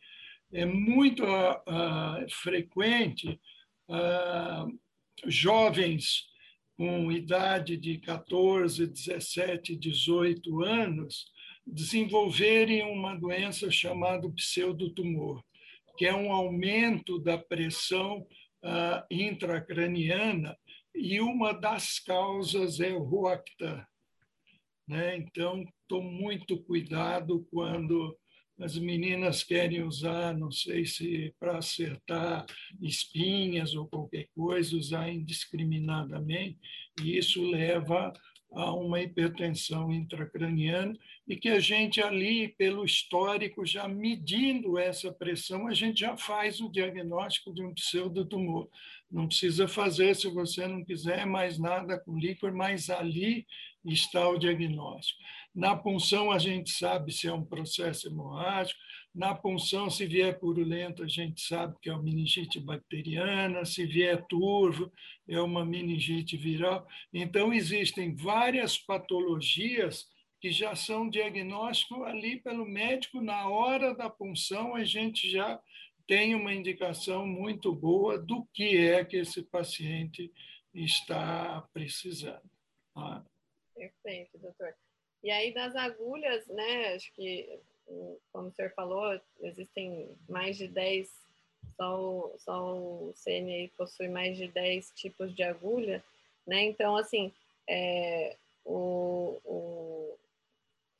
[0.52, 3.40] é muito uh, frequente
[3.88, 4.78] uh,
[5.26, 6.26] jovens
[6.76, 11.26] com idade de 14, 17, 18 anos
[11.66, 15.42] desenvolverem uma doença chamada pseudotumor,
[15.96, 18.26] que é um aumento da pressão
[18.64, 20.58] uh, intracraniana
[20.94, 23.86] e uma das causas é o ROACTA.
[24.86, 25.16] Né?
[25.16, 28.18] Então, estou muito cuidado quando
[28.58, 32.46] as meninas querem usar, não sei se para acertar
[32.80, 36.58] espinhas ou qualquer coisa, usar indiscriminadamente,
[37.02, 38.12] e isso leva
[38.54, 45.66] a uma hipertensão intracraniana e que a gente ali, pelo histórico, já medindo essa pressão,
[45.66, 48.68] a gente já faz o diagnóstico de um pseudotumor.
[49.10, 53.46] Não precisa fazer se você não quiser mais nada com líquor, mas ali
[53.84, 55.20] está o diagnóstico.
[55.54, 58.80] Na punção, a gente sabe se é um processo hemorrágico.
[59.14, 63.64] Na punção, se vier purulento, a gente sabe que é uma meningite bacteriana.
[63.66, 64.90] Se vier turvo,
[65.28, 66.86] é uma meningite viral.
[67.12, 70.06] Então, existem várias patologias
[70.40, 73.20] que já são diagnóstico ali pelo médico.
[73.20, 75.60] Na hora da punção, a gente já
[76.06, 80.32] tem uma indicação muito boa do que é que esse paciente
[80.74, 82.50] está precisando.
[82.96, 83.22] Ah.
[83.74, 84.74] Perfeito, doutor.
[85.22, 87.58] E aí das agulhas, né, acho que,
[88.32, 91.08] como o senhor falou, existem mais de 10,
[91.76, 96.02] só o, só o CNI possui mais de 10 tipos de agulha,
[96.44, 97.32] né, então, assim,
[97.68, 100.18] é, o, o,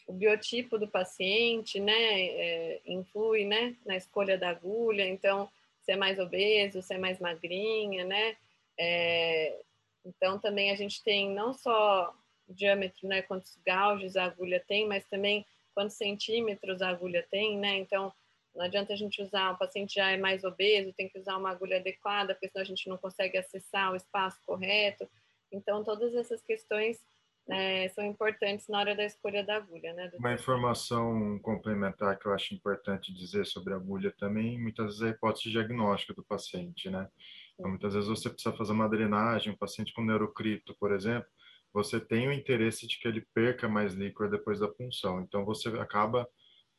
[0.07, 5.51] o, biotipo do paciente, né, é, influi, né, na escolha da agulha, então,
[5.83, 8.37] se é mais obeso, se é mais magrinha, né,
[8.79, 9.59] é,
[10.05, 12.15] então também a gente tem não só
[12.49, 17.79] diâmetro, né, quantos gauges a agulha tem, mas também quantos centímetros a agulha tem, né?
[17.79, 18.13] Então,
[18.55, 21.51] não adianta a gente usar, o paciente já é mais obeso, tem que usar uma
[21.51, 25.09] agulha adequada, porque senão a gente não consegue acessar o espaço correto.
[25.51, 26.99] Então, todas essas questões
[27.47, 30.11] né, são importantes na hora da escolha da agulha, né?
[30.19, 35.07] Uma informação complementar que eu acho importante dizer sobre a agulha também, muitas vezes é
[35.07, 37.09] a hipótese diagnóstica do paciente, né?
[37.55, 41.29] Então, muitas vezes você precisa fazer uma drenagem, um paciente com neurocrito, por exemplo,
[41.73, 45.21] você tem o interesse de que ele perca mais líquor depois da punção.
[45.21, 46.29] Então, você acaba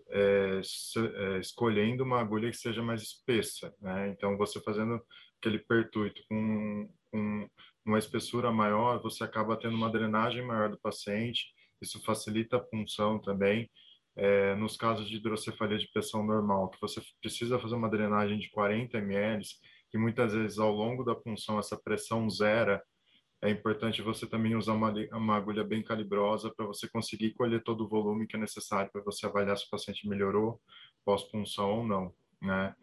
[0.10, 3.74] é, é, escolhendo uma agulha que seja mais espessa.
[3.82, 4.10] Né?
[4.10, 5.02] Então, você fazendo
[5.40, 7.50] aquele pertuito com, com
[7.86, 11.54] uma espessura maior, você acaba tendo uma drenagem maior do paciente.
[11.82, 13.70] Isso facilita a punção também.
[14.16, 18.50] É, nos casos de hidrocefalia de pressão normal, que você precisa fazer uma drenagem de
[18.52, 19.44] 40 ml,
[19.90, 22.82] que muitas vezes ao longo da punção essa pressão zera
[23.44, 27.84] é importante você também usar uma, uma agulha bem calibrosa para você conseguir colher todo
[27.84, 30.62] o volume que é necessário para você avaliar se o paciente melhorou
[31.04, 32.74] pós-punção ou não, né?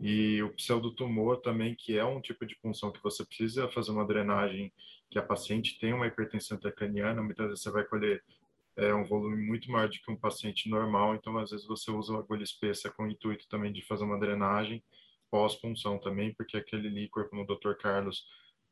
[0.00, 4.06] E o pseudotumor também, que é um tipo de punção que você precisa fazer uma
[4.06, 4.72] drenagem,
[5.10, 8.24] que a paciente tem uma hipertensão intracraniana, muitas vezes você vai colher
[8.74, 12.12] é, um volume muito maior do que um paciente normal, então às vezes você usa
[12.12, 14.82] uma agulha espessa com o intuito também de fazer uma drenagem
[15.30, 17.74] pós-punção também, porque aquele líquor, como o Dr.
[17.74, 18.24] Carlos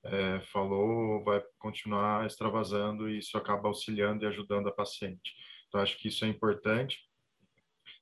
[0.04, 5.34] é, falou vai continuar extravasando e isso acaba auxiliando e ajudando a paciente.
[5.68, 6.98] Então, acho que isso é importante.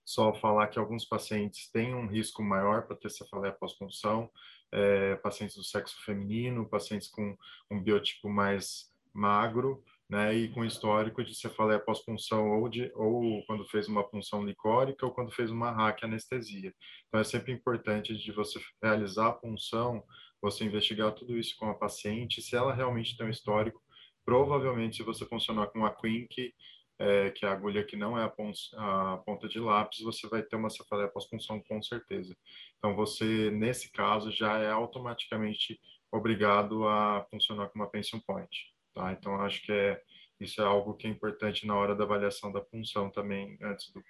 [0.04, 4.30] Só falar que alguns pacientes têm um risco maior para ter cefaleia pós-punção,
[4.72, 7.36] é, pacientes do sexo feminino, pacientes com
[7.70, 13.64] um biotipo mais magro, né, e com histórico de cefaleia pós-punção ou, de, ou quando
[13.64, 16.74] fez uma punção licórica ou quando fez uma raque anestesia.
[17.08, 20.04] Então, é sempre importante de você realizar a punção
[20.42, 23.80] você investigar tudo isso com a paciente, se ela realmente tem um histórico,
[24.24, 26.52] provavelmente se você funcionar com a Quink,
[26.98, 30.28] é, que é a agulha que não é a, ponta, a ponta de lápis, você
[30.28, 32.36] vai ter uma cefaleia pós-punção com certeza.
[32.78, 39.12] Então, você, nesse caso, já é automaticamente obrigado a funcionar com uma pension point, tá?
[39.12, 40.02] Então, acho que é,
[40.38, 44.04] isso é algo que é importante na hora da avaliação da punção também, antes do,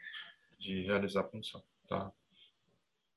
[0.58, 2.12] de realizar a punção, tá?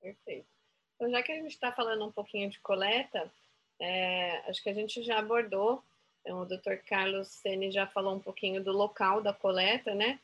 [0.01, 0.54] Perfeito.
[0.95, 3.31] Então, já que a gente está falando um pouquinho de coleta,
[3.79, 5.83] é, acho que a gente já abordou,
[6.25, 6.77] então, o Dr.
[6.87, 10.19] Carlos Sene já falou um pouquinho do local da coleta, né?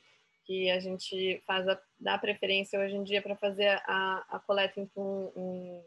[0.45, 4.79] Que a gente faz a, dá preferência hoje em dia para fazer a, a coleta
[4.79, 4.89] em,
[5.35, 5.83] em,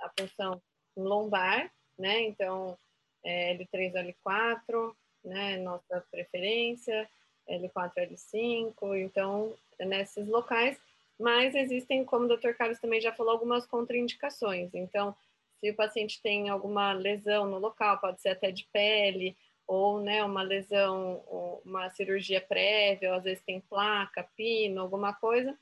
[0.00, 0.62] a função
[0.96, 2.22] lombar, né?
[2.22, 2.78] Então,
[3.22, 3.92] é, L3,
[4.24, 5.58] L4, né?
[5.58, 7.06] Nossa preferência,
[7.46, 8.98] L4, L5.
[9.04, 10.80] Então, nesses locais
[11.18, 12.52] mas existem, como o Dr.
[12.52, 14.74] Carlos também já falou, algumas contraindicações.
[14.74, 15.14] Então,
[15.58, 20.24] se o paciente tem alguma lesão no local, pode ser até de pele, ou né,
[20.24, 21.22] uma lesão,
[21.64, 25.58] uma cirurgia prévia, ou às vezes tem placa, pino, alguma coisa.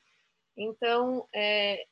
[0.55, 1.85] Então, é,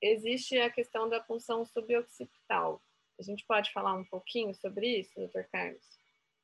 [0.00, 2.82] existe a questão da punção suboccipital.
[3.18, 5.84] A gente pode falar um pouquinho sobre isso, doutor Carlos?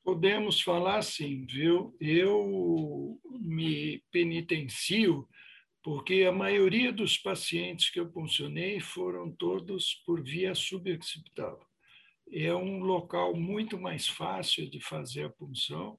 [0.03, 1.97] Podemos falar sim, viu?
[2.01, 5.27] Eu me penitencio
[5.85, 11.61] porque a maioria dos pacientes que eu puncionei foram todos por via suboccipital.
[12.33, 15.99] É um local muito mais fácil de fazer a punção,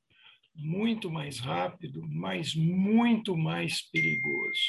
[0.56, 4.60] muito mais rápido, mas muito mais perigoso.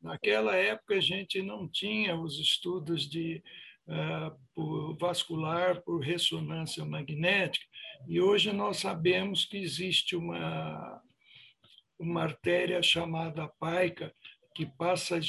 [0.00, 3.42] Naquela época, a gente não tinha os estudos de
[4.56, 7.66] uh, vascular por ressonância magnética,
[8.08, 11.01] e hoje nós sabemos que existe uma,
[12.02, 14.12] uma artéria chamada paica,
[14.54, 15.20] que passa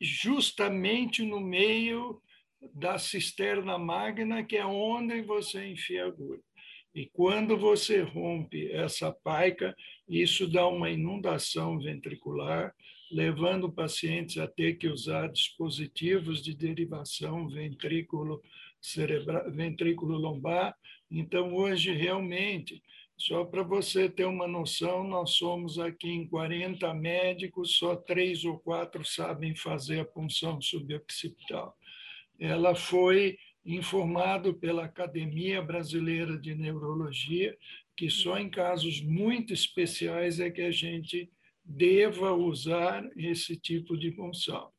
[0.00, 2.20] justamente no meio
[2.74, 6.42] da cisterna magna, que é onde você enfia a agulha.
[6.94, 9.76] E quando você rompe essa paica,
[10.08, 12.74] isso dá uma inundação ventricular,
[13.12, 18.42] levando pacientes a ter que usar dispositivos de derivação ventrículo
[19.52, 20.74] ventrículo lombar.
[21.10, 22.82] Então, hoje, realmente,
[23.18, 28.60] só para você ter uma noção, nós somos aqui em 40 médicos, só três ou
[28.60, 31.76] quatro sabem fazer a punção suboccipital.
[32.38, 37.58] Ela foi informado pela Academia Brasileira de Neurologia
[37.96, 41.28] que só em casos muito especiais é que a gente
[41.64, 44.70] deva usar esse tipo de punção.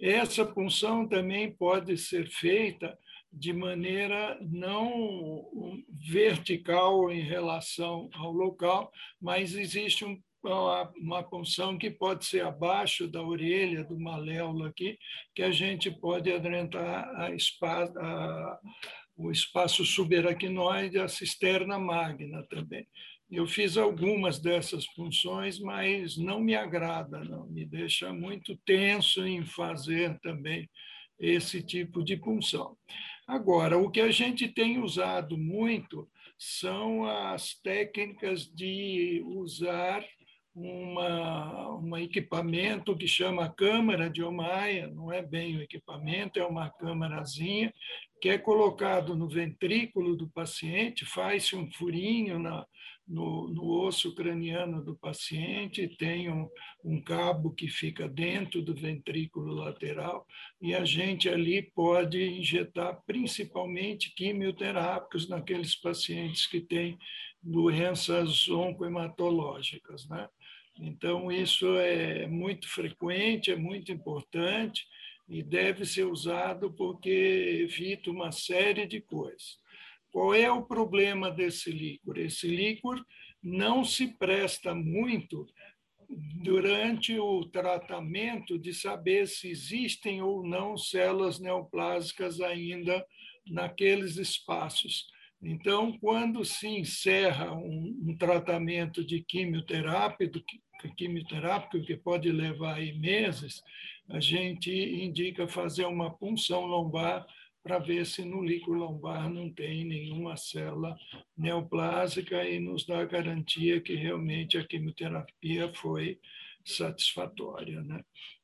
[0.00, 2.96] Essa punção também pode ser feita
[3.32, 11.90] de maneira não vertical em relação ao local, mas existe um, uma, uma punção que
[11.90, 14.98] pode ser abaixo da orelha, do maléolo aqui,
[15.34, 17.28] que a gente pode adentrar a
[17.98, 18.58] a,
[19.16, 22.86] o espaço subaracnoide, a cisterna magna também.
[23.30, 29.44] Eu fiz algumas dessas funções, mas não me agrada, não me deixa muito tenso em
[29.44, 30.68] fazer também
[31.18, 32.76] esse tipo de punção.
[33.28, 36.08] Agora, o que a gente tem usado muito
[36.38, 40.02] são as técnicas de usar
[40.54, 46.70] uma, um equipamento que chama câmara de Omaia, não é bem o equipamento, é uma
[46.70, 47.70] câmarazinha,
[48.18, 52.66] que é colocado no ventrículo do paciente, faz-se um furinho na,
[53.08, 56.48] no, no, osso craniano do paciente, tem um,
[56.84, 60.26] um, cabo que fica dentro do ventrículo lateral,
[60.60, 66.98] e a gente ali pode injetar principalmente quimioterápicos naqueles pacientes que têm
[67.42, 70.06] doenças oncohematológicas.
[70.08, 70.28] Né?
[70.78, 74.86] Então, isso é muito frequente, é muito importante
[75.28, 77.10] e deve ser usado porque
[77.62, 79.58] evita uma série de coisas.
[80.18, 82.18] Qual é o problema desse líquor?
[82.18, 83.00] Esse líquor
[83.40, 85.46] não se presta muito
[86.42, 93.06] durante o tratamento de saber se existem ou não células neoplásicas ainda
[93.46, 95.06] naqueles espaços.
[95.40, 100.32] Então, quando se encerra um, um tratamento de quimioterapia,
[100.96, 103.62] quimioterápico, que pode levar aí meses,
[104.10, 107.24] a gente indica fazer uma punção lombar
[107.62, 110.96] para ver se no líquido lombar não tem nenhuma célula
[111.36, 116.18] neoplásica e nos dá a garantia que realmente a quimioterapia foi
[116.64, 117.82] satisfatória.
[117.82, 118.02] Né?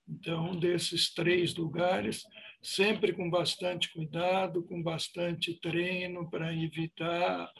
[0.08, 2.24] Então, desses três lugares,
[2.62, 7.50] sempre com bastante cuidado, com bastante treino para evitar.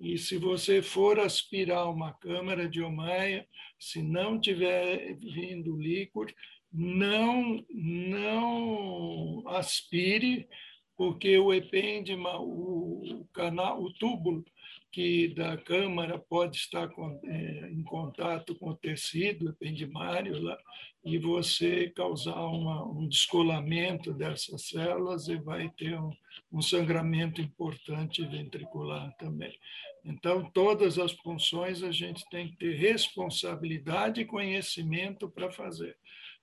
[0.00, 3.46] E se você for aspirar uma câmara de Omaia,
[3.78, 6.32] se não tiver vindo líquido,
[6.72, 10.48] não, não aspire
[10.96, 14.44] porque o epêndima, o canal, o túbulo
[14.92, 20.58] que da câmara pode estar com, é, em contato com o tecido ependimário lá,
[21.02, 26.12] e você causar uma, um descolamento dessas células e vai ter um,
[26.52, 29.58] um sangramento importante ventricular também.
[30.04, 35.96] Então, todas as funções a gente tem que ter responsabilidade e conhecimento para fazer.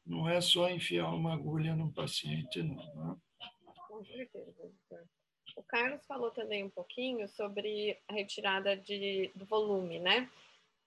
[0.05, 2.75] Não é só enfiar uma agulha no paciente, não.
[2.95, 3.15] Né?
[3.99, 4.71] Com certeza.
[5.57, 10.29] O Carlos falou também um pouquinho sobre a retirada de, do volume, né?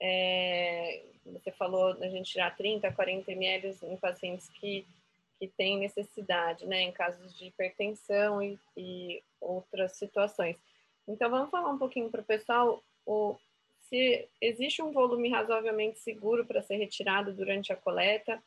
[0.01, 4.87] É, você falou da gente tirar 30, 40 ml em pacientes que,
[5.39, 6.81] que têm necessidade, né?
[6.81, 10.57] Em casos de hipertensão e, e outras situações.
[11.07, 13.37] Então, vamos falar um pouquinho para o pessoal o,
[13.91, 18.43] se existe um volume razoavelmente seguro para ser retirado durante a coleta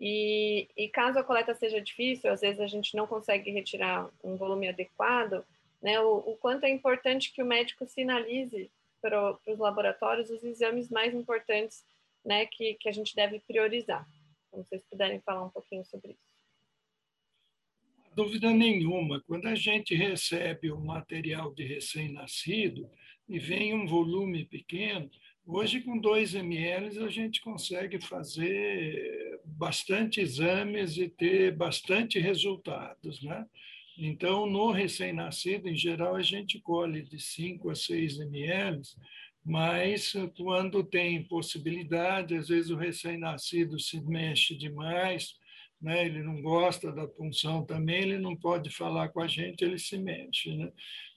[0.00, 4.34] e, e, caso a coleta seja difícil, às vezes a gente não consegue retirar um
[4.34, 5.44] volume adequado,
[5.82, 8.70] né, o, o quanto é importante que o médico sinalize
[9.00, 11.84] para, os laboratórios os exames mais importantes
[12.24, 14.06] né, que, que a gente deve priorizar.
[14.48, 16.30] Então, se vocês puderem falar um pouquinho sobre isso.
[18.14, 19.20] Dúvida nenhuma.
[19.20, 22.90] Quando a gente recebe o material de recém-nascido
[23.28, 25.10] e vem um volume pequeno,
[25.46, 33.44] Hoje, com 2 ml, a gente consegue fazer bastante exames e ter bastante resultados, né?
[33.98, 38.80] Então, no recém-nascido, em geral, a gente colhe de 5 a 6 ml,
[39.44, 45.34] mas quando tem possibilidade, às vezes o recém-nascido se mexe demais,
[45.80, 46.06] né?
[46.06, 49.98] ele não gosta da punção também, ele não pode falar com a gente, ele se
[49.98, 50.54] mexe.
[50.54, 50.70] Né?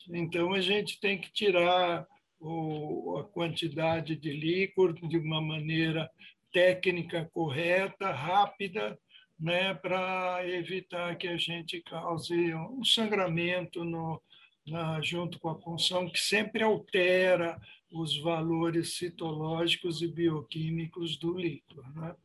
[0.10, 2.06] Então, a gente tem que tirar
[2.44, 6.10] o, a quantidade de líquor de uma maneira
[6.52, 9.00] técnica correta, rápida,
[9.40, 14.22] né, para evitar que a gente cause um sangramento no,
[14.68, 17.60] na, junto com a punção, que sempre altera
[17.92, 21.84] os valores citológicos e bioquímicos do líquido.
[21.96, 22.16] Né?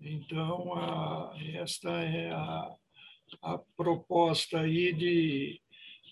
[0.00, 2.74] Então, a, esta é a,
[3.42, 5.60] a proposta aí de,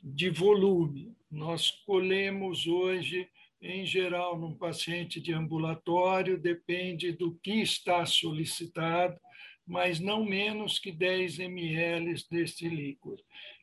[0.03, 1.15] de volume.
[1.31, 3.29] Nós colhemos hoje,
[3.61, 9.18] em geral, num paciente de ambulatório, depende do que está solicitado,
[9.66, 13.22] mas não menos que 10 ml deste líquido.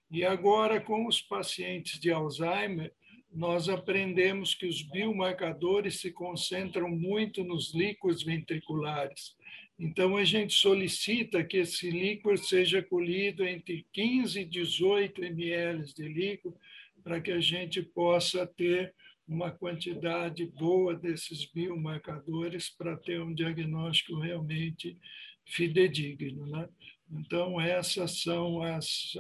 [0.09, 2.91] E agora, com os pacientes de Alzheimer,
[3.33, 9.35] nós aprendemos que os biomarcadores se concentram muito nos líquidos ventriculares.
[9.79, 16.07] Então, a gente solicita que esse líquido seja colhido entre 15 e 18 ml de
[16.07, 16.55] líquido,
[17.03, 18.93] para que a gente possa ter
[19.32, 24.97] uma quantidade boa desses biomarcadores para ter um diagnóstico realmente
[25.45, 26.45] fidedigno.
[26.47, 26.67] Né?
[27.09, 29.13] Então, essas são as,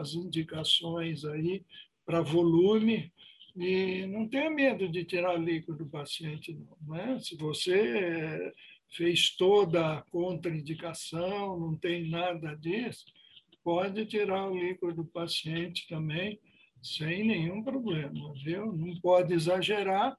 [0.00, 1.64] as indicações aí
[2.04, 3.12] para volume,
[3.56, 6.76] e não tenha medo de tirar líquido do paciente, não.
[6.88, 7.20] Né?
[7.20, 8.52] Se você
[8.90, 13.04] fez toda a contraindicação, não tem nada disso,
[13.62, 16.40] pode tirar o líquido do paciente também,
[16.84, 18.70] sem nenhum problema, viu?
[18.70, 20.14] Não pode exagerar,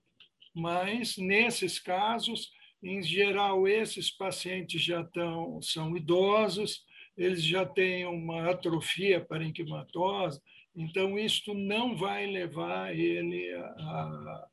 [0.53, 2.49] mas nesses casos,
[2.81, 6.83] em geral, esses pacientes já estão, são idosos,
[7.15, 10.41] eles já têm uma atrofia parenquimatosa,
[10.75, 14.47] então isto não vai levar ele a,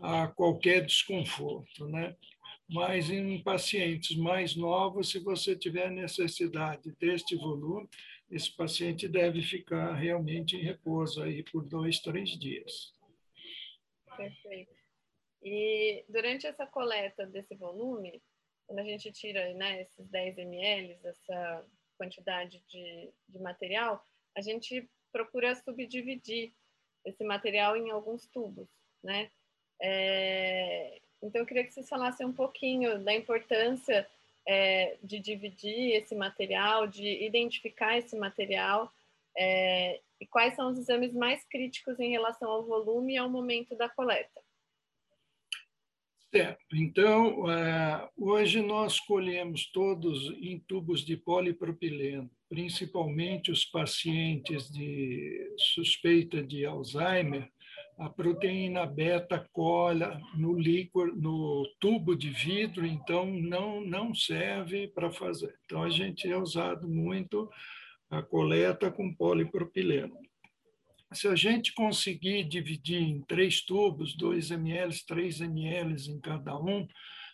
[0.00, 2.14] a qualquer desconforto, né?
[2.68, 7.88] Mas em pacientes mais novos, se você tiver necessidade deste volume,
[8.30, 12.92] esse paciente deve ficar realmente em repouso aí por dois, três dias.
[14.16, 14.74] Perfeito.
[15.42, 18.20] E durante essa coleta desse volume,
[18.66, 21.66] quando a gente tira né, esses 10 ml, essa
[21.96, 24.04] quantidade de, de material,
[24.36, 26.52] a gente procura subdividir
[27.04, 28.68] esse material em alguns tubos,
[29.02, 29.30] né?
[29.80, 34.08] É, então, eu queria que vocês falassem um pouquinho da importância
[34.46, 38.90] é, de dividir esse material, de identificar esse material
[39.36, 43.76] é, e quais são os exames mais críticos em relação ao volume e ao momento
[43.76, 44.40] da coleta.
[46.34, 46.76] Certo.
[46.76, 56.42] Então, é, hoje nós colhemos todos em tubos de polipropileno, principalmente os pacientes de suspeita
[56.42, 57.50] de Alzheimer,
[57.98, 65.10] a proteína beta cola no líquido, no tubo de vidro, então não, não serve para
[65.10, 65.54] fazer.
[65.64, 67.50] Então a gente é usado muito
[68.10, 70.16] a coleta com polipropileno.
[71.12, 76.86] Se a gente conseguir dividir em três tubos, 2 ml, 3 ml em cada um,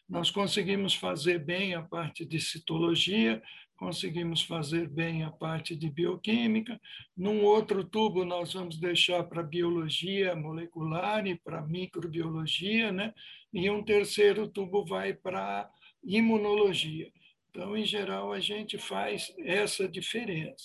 [0.09, 3.43] nós conseguimos fazer bem a parte de citologia
[3.77, 6.81] conseguimos fazer bem a parte de bioquímica.
[7.17, 13.13] Num outro tubo, nós vamos deixar para biologia molecular e para microbiologia, né?
[13.53, 15.69] e um terceiro tubo vai para
[16.03, 17.13] imunologia.
[17.51, 20.65] Então, em geral, a gente faz essa diferença.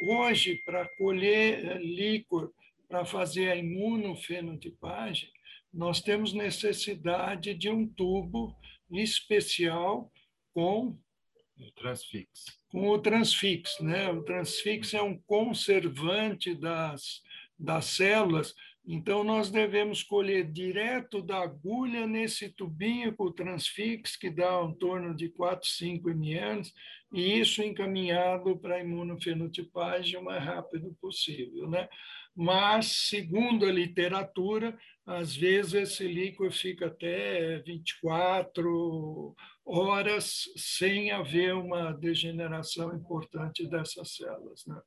[0.00, 2.50] Hoje, para colher eh, líquor
[2.88, 5.28] para fazer a imunofenotipagem,
[5.72, 8.56] nós temos necessidade de um tubo
[8.90, 10.10] especial
[10.54, 10.96] com
[11.76, 12.58] Transfix.
[12.70, 13.80] Com o Transfix.
[13.80, 14.10] Né?
[14.10, 17.22] O Transfix é um conservante das,
[17.58, 18.54] das células,
[18.86, 24.74] então nós devemos colher direto da agulha nesse tubinho com o Transfix, que dá em
[24.74, 26.62] torno de 4, 5 ml,
[27.10, 31.68] e isso encaminhado para a imunofenotipagem o mais rápido possível.
[31.70, 31.88] Né?
[32.36, 34.76] Mas, segundo a literatura,
[35.06, 44.64] às vezes esse líquido fica até 24 horas sem haver uma degeneração importante dessas células.
[44.66, 44.80] Né?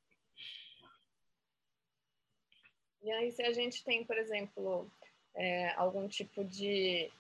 [3.03, 4.91] E aí, se a gente tem, por exemplo,
[5.35, 7.11] é, algum tipo de.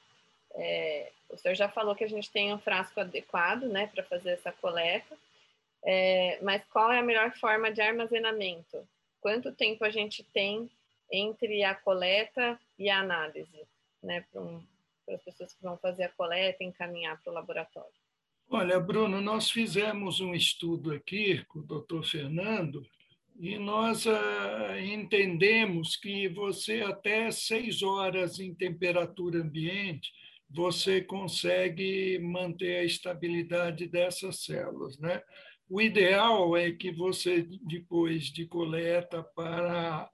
[0.55, 4.31] É, o senhor já falou que a gente tem um frasco adequado né, para fazer
[4.31, 5.15] essa coleta,
[5.83, 8.87] é, mas qual é a melhor forma de armazenamento?
[9.21, 10.69] Quanto tempo a gente tem
[11.11, 13.67] entre a coleta e a análise,
[14.03, 14.65] né, para um,
[15.09, 17.91] as pessoas que vão fazer a coleta e encaminhar para o laboratório?
[18.49, 22.81] Olha, Bruno, nós fizemos um estudo aqui com o doutor Fernando
[23.39, 30.11] e nós uh, entendemos que você até seis horas em temperatura ambiente
[30.49, 35.21] você consegue manter a estabilidade dessas células, né?
[35.69, 40.09] O ideal é que você, depois de coleta para,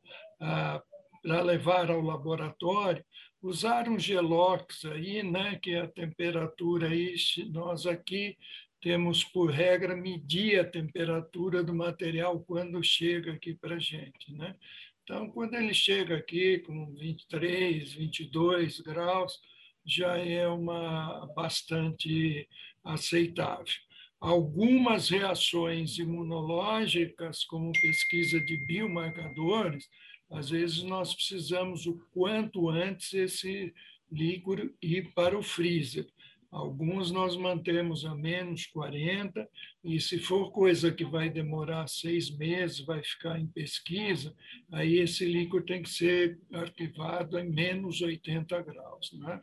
[1.23, 3.03] para levar ao laboratório,
[3.41, 7.15] usar um gelox aí, né, que é a temperatura aí,
[7.49, 8.37] nós aqui
[8.81, 14.55] temos por regra medir a temperatura do material quando chega aqui para a gente, né?
[15.03, 19.39] Então, quando ele chega aqui com 23, 22 graus,
[19.85, 22.47] já é uma bastante
[22.83, 23.73] aceitável.
[24.19, 29.89] Algumas reações imunológicas, como pesquisa de biomarcadores,
[30.29, 33.73] às vezes nós precisamos o quanto antes esse
[34.11, 36.07] líquido ir para o freezer.
[36.51, 39.49] Alguns nós mantemos a menos 40,
[39.83, 44.35] e se for coisa que vai demorar seis meses, vai ficar em pesquisa,
[44.71, 49.11] aí esse líquido tem que ser arquivado em menos 80 graus.
[49.13, 49.41] Né?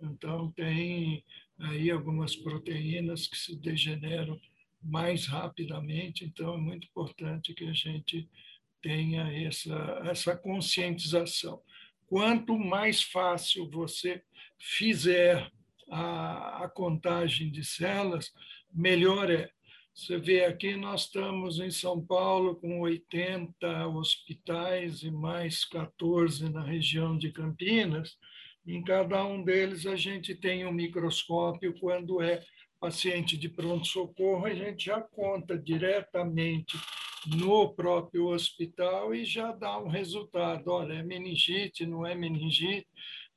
[0.00, 1.24] Então, tem
[1.58, 4.40] aí algumas proteínas que se degeneram
[4.80, 8.28] mais rapidamente, então é muito importante que a gente
[8.84, 11.62] tenha essa, essa conscientização.
[12.06, 14.22] Quanto mais fácil você
[14.58, 15.50] fizer
[15.90, 18.30] a, a contagem de células,
[18.70, 19.50] melhor é.
[19.94, 26.62] Você vê aqui, nós estamos em São Paulo com 80 hospitais e mais 14 na
[26.62, 28.18] região de Campinas.
[28.66, 31.78] Em cada um deles, a gente tem um microscópio.
[31.78, 32.42] Quando é
[32.78, 36.76] paciente de pronto-socorro, a gente já conta diretamente
[37.26, 40.68] no próprio hospital e já dá um resultado.
[40.68, 42.86] Olha, é meningite, não é meningite.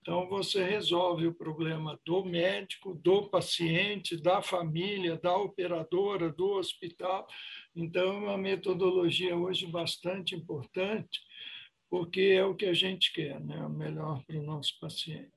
[0.02, 7.28] Então, você resolve o problema do médico, do paciente, da família, da operadora, do hospital.
[7.76, 11.20] Então, é uma metodologia hoje bastante importante
[11.90, 13.58] porque é o que a gente quer, né?
[13.66, 15.32] o melhor para o nosso paciente.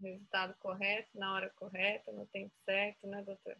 [0.00, 3.56] Resultado correto, na hora correta, no tempo certo, né, doutor?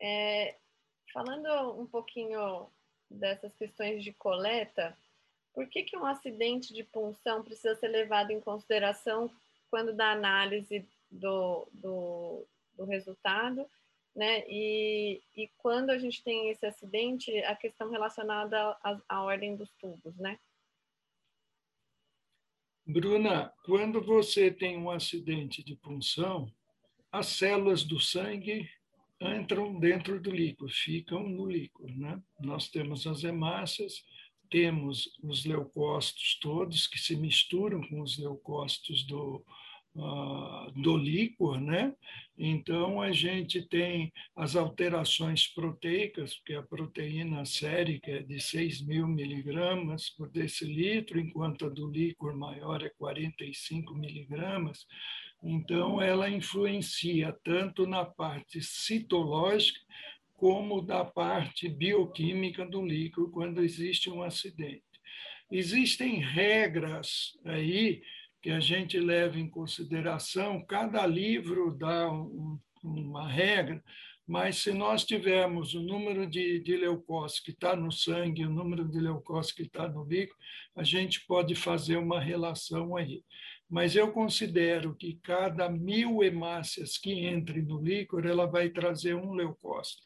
[0.00, 0.56] É,
[1.12, 2.68] falando um pouquinho
[3.10, 4.96] dessas questões de coleta,
[5.54, 9.30] por que, que um acidente de punção precisa ser levado em consideração
[9.70, 13.68] quando da análise do, do, do resultado
[14.14, 14.44] né?
[14.48, 19.70] E, e quando a gente tem esse acidente, a questão relacionada à, à ordem dos
[19.72, 20.38] tubos, né?
[22.84, 26.52] Bruna, quando você tem um acidente de punção,
[27.10, 28.68] as células do sangue
[29.28, 32.20] entram dentro do líquido, ficam no líquido, né?
[32.40, 34.04] Nós temos as hemácias,
[34.50, 39.44] temos os leucócitos todos que se misturam com os leucócitos do,
[39.94, 41.94] uh, do líquor, né?
[42.36, 49.06] Então, a gente tem as alterações proteicas, porque a proteína sérica é de 6 mil
[49.06, 54.86] miligramas por decilitro, enquanto a do líquor maior é 45 miligramas.
[55.42, 59.80] Então, ela influencia tanto na parte citológica
[60.34, 64.82] como da parte bioquímica do líquido quando existe um acidente.
[65.50, 68.02] Existem regras aí
[68.40, 70.64] que a gente leva em consideração.
[70.64, 73.82] Cada livro dá um, uma regra,
[74.26, 78.88] mas se nós tivermos o número de, de leucócitos que está no sangue, o número
[78.88, 80.34] de leucócitos que está no líquido,
[80.74, 83.22] a gente pode fazer uma relação aí.
[83.72, 89.32] Mas eu considero que cada mil hemácias que entre no líquido, ela vai trazer um
[89.32, 90.02] leucócito.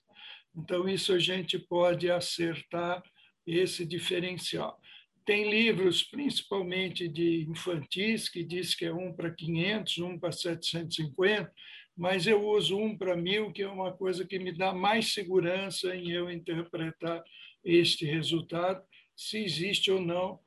[0.57, 3.03] Então, isso a gente pode acertar
[3.45, 4.81] esse diferencial.
[5.25, 11.53] Tem livros, principalmente de infantis, que diz que é um para 500, um para 750,
[11.97, 15.93] mas eu uso um para mil, que é uma coisa que me dá mais segurança
[15.97, 17.21] em eu interpretar
[17.65, 18.81] este resultado,
[19.17, 20.39] se existe ou não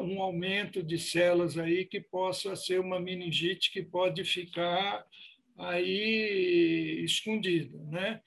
[0.00, 5.04] um aumento de células aí que possa ser uma meningite que pode ficar
[5.56, 8.20] aí escondida, né?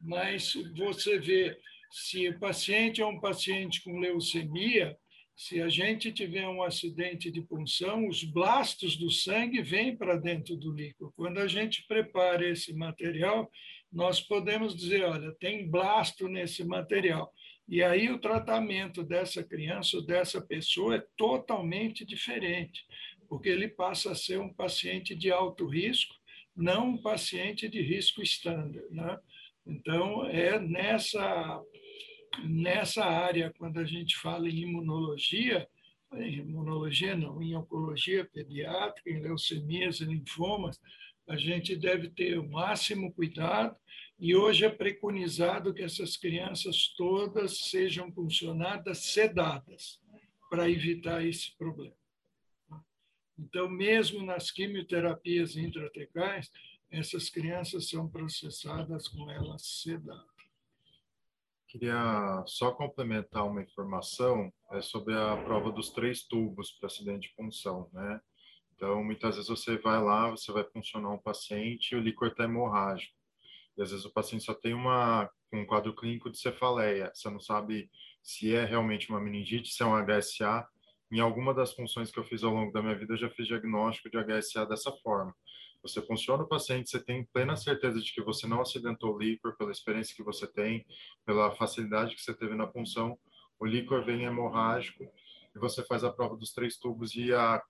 [0.00, 1.58] Mas você vê,
[1.90, 4.96] se o paciente é um paciente com leucemia,
[5.36, 10.56] se a gente tiver um acidente de punção, os blastos do sangue vêm para dentro
[10.56, 11.12] do líquido.
[11.14, 13.48] Quando a gente prepara esse material,
[13.92, 17.32] nós podemos dizer, olha, tem blasto nesse material.
[17.68, 22.86] E aí o tratamento dessa criança ou dessa pessoa é totalmente diferente,
[23.28, 26.14] porque ele passa a ser um paciente de alto risco,
[26.56, 28.82] não um paciente de risco estándar.
[28.90, 29.18] Né?
[29.66, 31.62] Então, é nessa
[32.44, 35.68] nessa área, quando a gente fala em imunologia,
[36.14, 40.80] em imunologia não, em oncologia pediátrica, em leucemias e linfomas,
[41.28, 43.76] a gente deve ter o máximo cuidado
[44.18, 50.00] e hoje é preconizado que essas crianças todas sejam funcionadas sedadas
[50.50, 51.94] para evitar esse problema.
[53.38, 56.50] Então, mesmo nas quimioterapias intratecais,
[56.90, 60.26] essas crianças são processadas com elas sedadas.
[61.68, 67.34] Queria só complementar uma informação é, sobre a prova dos três tubos para acidente de
[67.36, 68.20] punção, né?
[68.74, 72.44] Então, muitas vezes você vai lá, você vai funcionar um paciente e o líquor está
[72.44, 73.17] hemorrágico.
[73.78, 77.12] E às vezes o paciente só tem uma, um quadro clínico de cefaleia.
[77.14, 77.88] Você não sabe
[78.20, 80.66] se é realmente uma meningite, se é um HSA.
[81.12, 83.46] Em alguma das funções que eu fiz ao longo da minha vida, eu já fiz
[83.46, 85.32] diagnóstico de HSA dessa forma.
[85.80, 89.56] Você funciona o paciente, você tem plena certeza de que você não acidentou o líquor
[89.56, 90.84] pela experiência que você tem,
[91.24, 93.16] pela facilidade que você teve na punção.
[93.60, 95.04] O líquor vem hemorrágico
[95.54, 97.62] e você faz a prova dos três tubos e a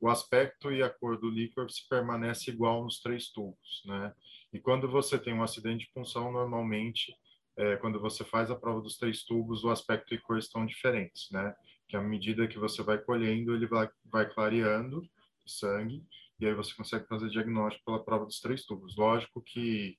[0.00, 4.14] o aspecto e a cor do líquor se permanece igual nos três tubos, né?
[4.52, 7.14] E quando você tem um acidente de punção, normalmente,
[7.56, 11.30] é, quando você faz a prova dos três tubos, o aspecto e cor estão diferentes,
[11.30, 11.54] né?
[11.88, 14.98] Que à medida que você vai colhendo, ele vai, vai clareando
[15.44, 16.04] o sangue,
[16.38, 18.96] e aí você consegue fazer diagnóstico pela prova dos três tubos.
[18.96, 19.96] Lógico que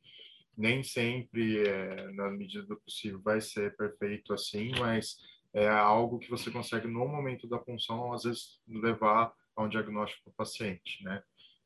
[0.56, 5.18] nem sempre, é, na medida do possível, vai ser perfeito assim, mas
[5.54, 10.24] é algo que você consegue, no momento da punção, às vezes, levar a um diagnóstico
[10.24, 11.22] para o paciente, né?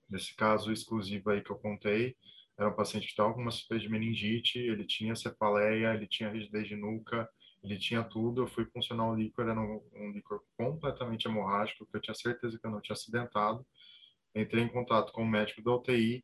[0.10, 2.16] Nesse caso exclusivo aí que eu contei,
[2.58, 6.30] era um paciente que estava com uma suspeita de meningite, ele tinha cefaleia, ele tinha
[6.30, 7.30] rigidez de nuca,
[7.64, 8.44] ele tinha tudo.
[8.44, 12.60] Eu fui funcionar o líquor, era um, um líquor completamente hemorrágico, que eu tinha certeza
[12.60, 13.66] que eu não tinha acidentado.
[14.36, 16.24] Entrei em contato com o médico da UTI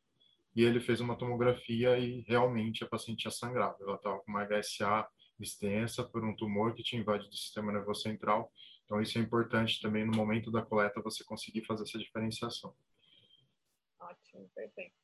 [0.55, 3.78] e ele fez uma tomografia e realmente a paciente tinha sangrado.
[3.82, 5.07] Ela estava com uma HSA
[5.39, 8.51] extensa por um tumor que tinha invadido o sistema nervoso central
[8.88, 12.74] então, isso é importante também no momento da coleta você conseguir fazer essa diferenciação.
[14.00, 14.96] Ótimo, perfeito.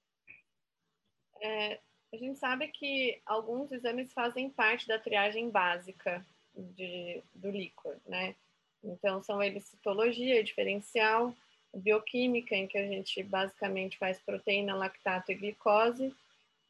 [1.41, 1.81] É,
[2.13, 6.25] a gente sabe que alguns exames fazem parte da triagem básica
[6.55, 8.33] de, do líquor, né?
[8.81, 11.35] Então, são eles citologia, diferencial,
[11.75, 16.15] bioquímica, em que a gente basicamente faz proteína, lactato e glicose,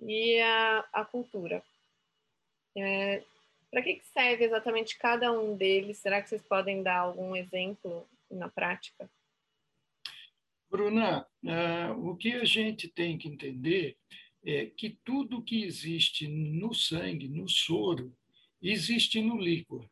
[0.02, 1.64] e a, a cultura.
[2.76, 3.22] É,
[3.74, 5.98] para que, que serve exatamente cada um deles?
[5.98, 9.10] Será que vocês podem dar algum exemplo na prática?
[10.70, 13.98] Bruna, uh, o que a gente tem que entender
[14.46, 18.16] é que tudo que existe no sangue, no soro,
[18.62, 19.90] existe no líquor.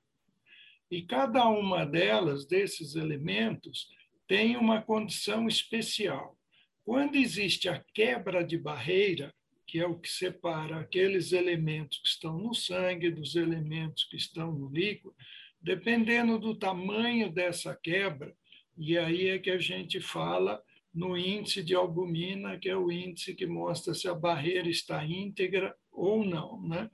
[0.91, 3.89] E cada uma delas, desses elementos,
[4.27, 6.37] tem uma condição especial.
[6.85, 9.33] Quando existe a quebra de barreira,
[9.71, 14.51] que é o que separa aqueles elementos que estão no sangue dos elementos que estão
[14.51, 15.15] no líquido,
[15.61, 18.35] dependendo do tamanho dessa quebra,
[18.77, 20.61] e aí é que a gente fala
[20.93, 25.73] no índice de albumina, que é o índice que mostra se a barreira está íntegra
[25.89, 26.61] ou não.
[26.63, 26.89] Né?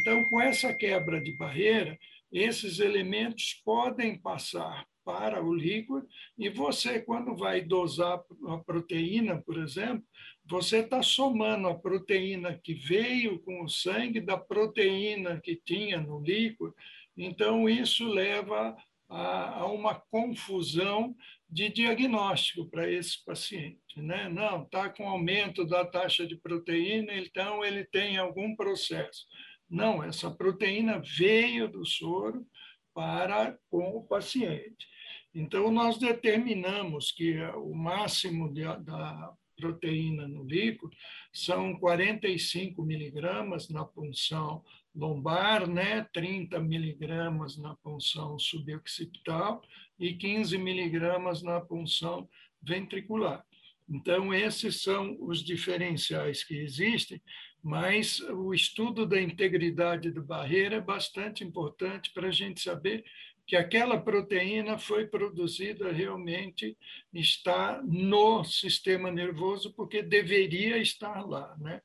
[0.00, 1.98] Então, com essa quebra de barreira,
[2.32, 6.08] esses elementos podem passar para o líquido,
[6.38, 8.18] e você, quando vai dosar
[8.48, 10.02] a proteína, por exemplo,
[10.46, 16.20] você está somando a proteína que veio com o sangue da proteína que tinha no
[16.20, 16.74] líquido,
[17.16, 18.76] então isso leva
[19.08, 21.16] a, a uma confusão
[21.48, 23.78] de diagnóstico para esse paciente.
[23.96, 24.28] Né?
[24.28, 29.26] Não, está com aumento da taxa de proteína, então ele tem algum processo.
[29.70, 32.46] Não, essa proteína veio do soro
[32.92, 34.86] para com o paciente.
[35.34, 39.32] Então, nós determinamos que o máximo de, da
[39.64, 40.90] proteína no líquido
[41.32, 44.62] são 45 miligramas na punção
[44.94, 49.62] lombar, né, 30 miligramas na punção suboccipital
[49.98, 52.28] e 15 miligramas na punção
[52.62, 53.42] ventricular.
[53.88, 57.20] Então, esses são os diferenciais que existem,
[57.62, 63.02] mas o estudo da integridade da barreira é bastante importante para a gente saber
[63.46, 66.76] que aquela proteína foi produzida realmente
[67.12, 71.82] está no sistema nervoso porque deveria estar lá, né?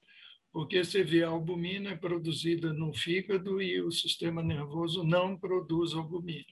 [0.51, 5.93] Porque você vê a albumina é produzida no fígado e o sistema nervoso não produz
[5.93, 6.45] albumina.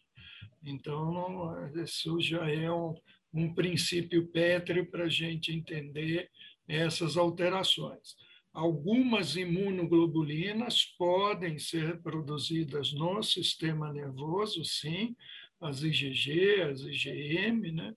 [0.64, 2.94] Então, isso já é um,
[3.34, 6.30] um princípio pétreo para a gente entender
[6.68, 8.16] essas alterações.
[8.58, 15.16] Algumas imunoglobulinas podem ser produzidas no sistema nervoso, sim,
[15.62, 17.94] as IgG, as IgM, né?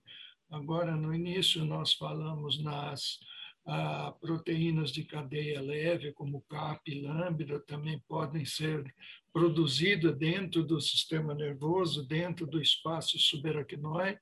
[0.51, 3.17] Agora, no início, nós falamos nas
[3.65, 8.83] ah, proteínas de cadeia leve, como CAP e lambda, também podem ser
[9.33, 14.19] produzidas dentro do sistema nervoso, dentro do espaço subaracnoide.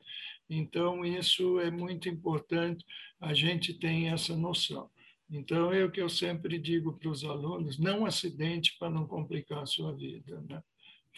[0.50, 2.86] Então, isso é muito importante,
[3.20, 4.90] a gente tem essa noção.
[5.30, 9.64] Então, é o que eu sempre digo para os alunos: não acidente para não complicar
[9.64, 10.42] a sua vida.
[10.50, 10.62] Né?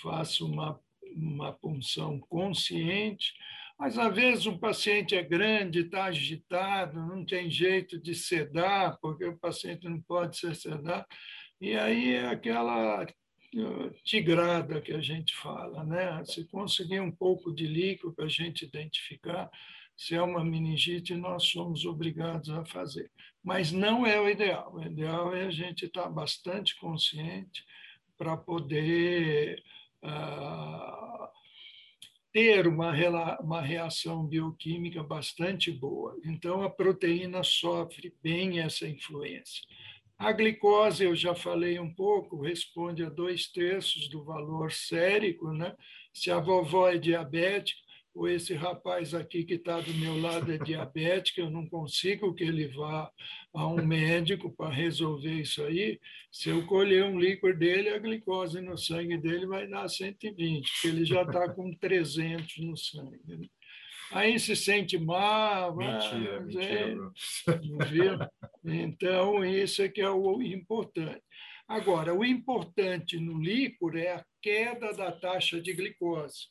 [0.01, 0.80] Faça uma,
[1.16, 3.34] uma punção consciente,
[3.80, 9.26] Mas, às vezes, o paciente é grande, está agitado, não tem jeito de sedar, porque
[9.26, 11.05] o paciente não pode ser sedado.
[11.59, 13.05] E aí é aquela
[14.03, 16.24] tigrada que a gente fala, né?
[16.26, 19.49] Se conseguir um pouco de líquido para a gente identificar
[20.02, 23.12] se é uma meningite, nós somos obrigados a fazer.
[23.43, 24.74] Mas não é o ideal.
[24.74, 27.64] O ideal é a gente estar bastante consciente
[28.18, 29.64] para poder
[30.04, 31.28] uh,
[32.34, 32.91] ter uma,
[33.41, 36.20] uma reação bioquímica bastante boa.
[36.26, 39.62] Então, a proteína sofre bem essa influência.
[40.18, 45.54] A glicose, eu já falei um pouco, responde a dois terços do valor sérico.
[45.54, 45.76] Né?
[46.12, 50.57] Se a vovó é diabética, ou esse rapaz aqui que está do meu lado é
[50.57, 53.09] diabético, eu não consigo que ele vá
[53.53, 55.99] a um médico para resolver isso aí.
[56.32, 60.88] Se eu colher um líquor dele, a glicose no sangue dele vai dar 120, porque
[60.88, 63.20] ele já está com 300 no sangue.
[63.26, 63.47] Né?
[64.12, 65.76] Aí se sente mal.
[65.76, 67.12] Mentira, mas, mentira.
[67.47, 68.20] É, viu?
[68.66, 71.22] Então, isso é que é o importante.
[71.68, 76.49] Agora, o importante no líquor é a queda da taxa de glicose.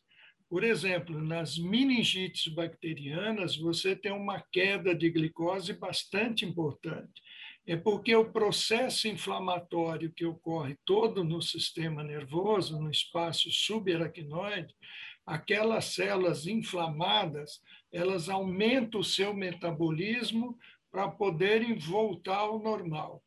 [0.50, 7.22] Por exemplo, nas meningites bacterianas, você tem uma queda de glicose bastante importante.
[7.64, 14.74] É porque o processo inflamatório que ocorre todo no sistema nervoso, no espaço subaracnoide,
[15.24, 17.60] aquelas células inflamadas,
[17.92, 20.58] elas aumentam o seu metabolismo
[20.90, 23.22] para poderem voltar ao normal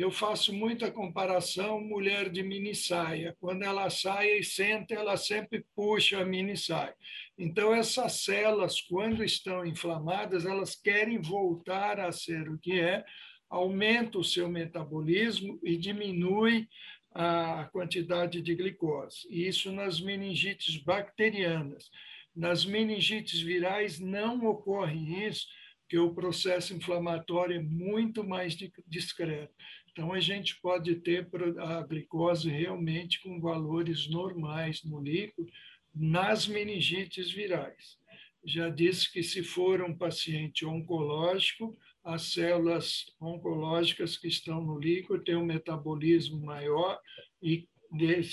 [0.00, 3.36] eu faço muita comparação mulher de mini saia.
[3.38, 6.94] Quando ela sai e senta, ela sempre puxa a mini saia.
[7.38, 13.04] Então, essas células, quando estão inflamadas, elas querem voltar a ser o que é,
[13.48, 16.68] aumenta o seu metabolismo e diminui
[17.12, 19.28] a quantidade de glicose.
[19.30, 21.88] Isso nas meningites bacterianas.
[22.34, 25.46] Nas meningites virais não ocorre isso,
[25.82, 28.56] porque o processo inflamatório é muito mais
[28.88, 29.54] discreto.
[29.94, 31.28] Então, a gente pode ter
[31.60, 35.48] a glicose realmente com valores normais no líquido
[35.94, 37.96] nas meningites virais.
[38.44, 45.22] Já disse que se for um paciente oncológico, as células oncológicas que estão no líquido
[45.22, 47.00] têm um metabolismo maior
[47.40, 47.68] e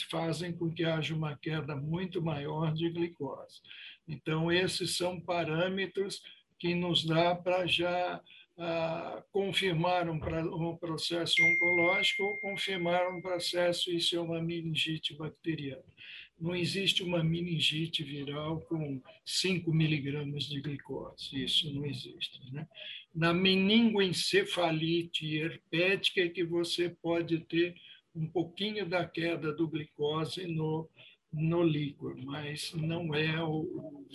[0.09, 3.61] fazem com que haja uma queda muito maior de glicose.
[4.07, 6.23] Então, esses são parâmetros
[6.57, 8.19] que nos dá para já
[9.31, 15.83] confirmar um, um, processo oncológico ou confirmar um processo, isso é uma meningite bacteriana.
[16.39, 22.39] Não existe uma meningite viral com 5 miligramas de glicose, isso não existe.
[22.51, 22.67] Né?
[23.13, 27.75] Na meningoencefalite herpética é que você pode ter
[28.15, 30.89] um pouquinho da queda do glicose no,
[31.31, 34.05] no líquor, mas não é o,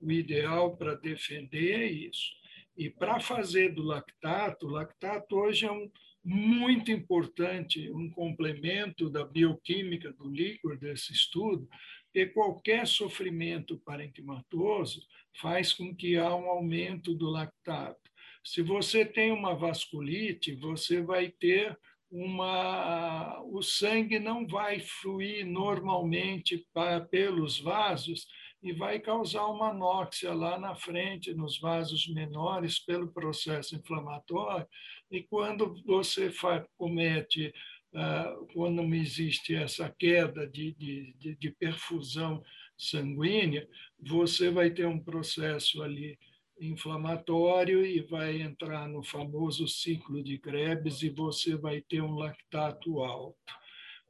[0.00, 2.43] o ideal para defender isso.
[2.76, 5.90] E para fazer do lactato, o lactato hoje é um
[6.24, 11.68] muito importante, um complemento da bioquímica do líquor desse estudo,
[12.06, 15.02] porque qualquer sofrimento parenquimatoso
[15.40, 18.00] faz com que há um aumento do lactato.
[18.42, 21.76] Se você tem uma vasculite, você vai ter
[22.10, 26.64] uma o sangue não vai fluir normalmente
[27.10, 28.26] pelos vasos
[28.64, 34.66] e vai causar uma anóxia lá na frente, nos vasos menores, pelo processo inflamatório.
[35.10, 37.52] E quando você faz, comete,
[37.92, 42.42] uh, quando não existe essa queda de, de, de perfusão
[42.74, 43.68] sanguínea,
[44.00, 46.18] você vai ter um processo ali
[46.58, 53.02] inflamatório e vai entrar no famoso ciclo de Krebs e você vai ter um lactato
[53.02, 53.63] alto.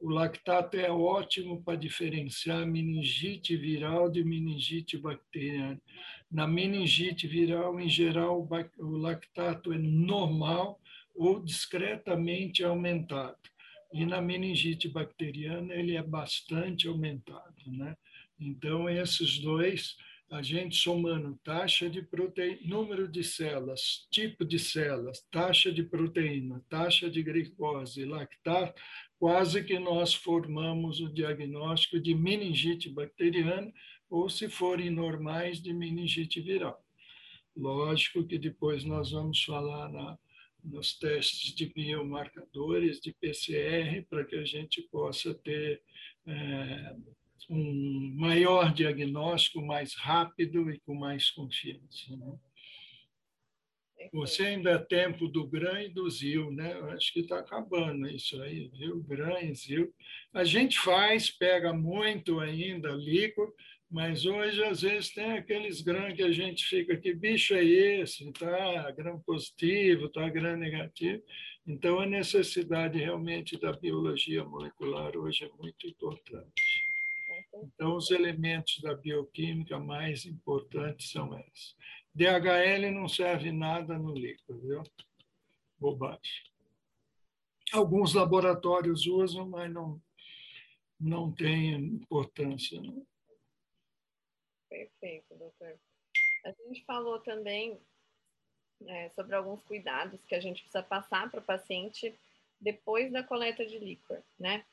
[0.04, 5.80] O lactato é ótimo para diferenciar meningite viral de meningite bacteriana.
[6.30, 8.46] Na meningite viral, em geral,
[8.78, 10.78] o lactato é normal
[11.14, 13.38] ou discretamente aumentado.
[13.94, 17.62] E na meningite bacteriana, ele é bastante aumentado.
[17.66, 17.96] Né?
[18.38, 19.96] Então, esses dois
[20.30, 26.60] a gente somando taxa de proteína, número de células, tipo de células, taxa de proteína,
[26.68, 28.80] taxa de glicose, lactato,
[29.24, 33.72] quase que nós formamos o diagnóstico de meningite bacteriana
[34.10, 36.78] ou, se forem normais, de meningite viral.
[37.56, 40.18] Lógico que depois nós vamos falar na,
[40.62, 45.80] nos testes de biomarcadores, de PCR, para que a gente possa ter
[46.26, 46.94] é,
[47.48, 52.14] um maior diagnóstico mais rápido e com mais confiança.
[52.14, 52.38] Né?
[54.12, 56.74] Você ainda é tempo do GRAM e do ZIL, né?
[56.92, 59.02] acho que está acabando isso aí, viu?
[59.02, 59.92] GRAM e ZIL.
[60.32, 63.52] A gente faz, pega muito ainda líquido,
[63.90, 68.28] Mas hoje, às vezes, tem aqueles grãos que a gente fica, que bicho é esse?
[68.28, 71.22] Está grão positivo, está grão negativo.
[71.66, 76.84] Então, a necessidade realmente da biologia molecular hoje é muito importante.
[77.62, 81.76] Então, os elementos da bioquímica mais importantes são esses.
[82.14, 84.82] DHL não serve nada no líquido, viu?
[85.78, 86.44] Bobagem.
[87.72, 90.00] Alguns laboratórios usam, mas não,
[91.00, 92.80] não tem importância.
[92.80, 93.04] Não.
[94.68, 95.76] Perfeito, doutor.
[96.44, 97.80] A gente falou também
[98.86, 102.14] é, sobre alguns cuidados que a gente precisa passar para o paciente
[102.60, 104.64] depois da coleta de líquor, né?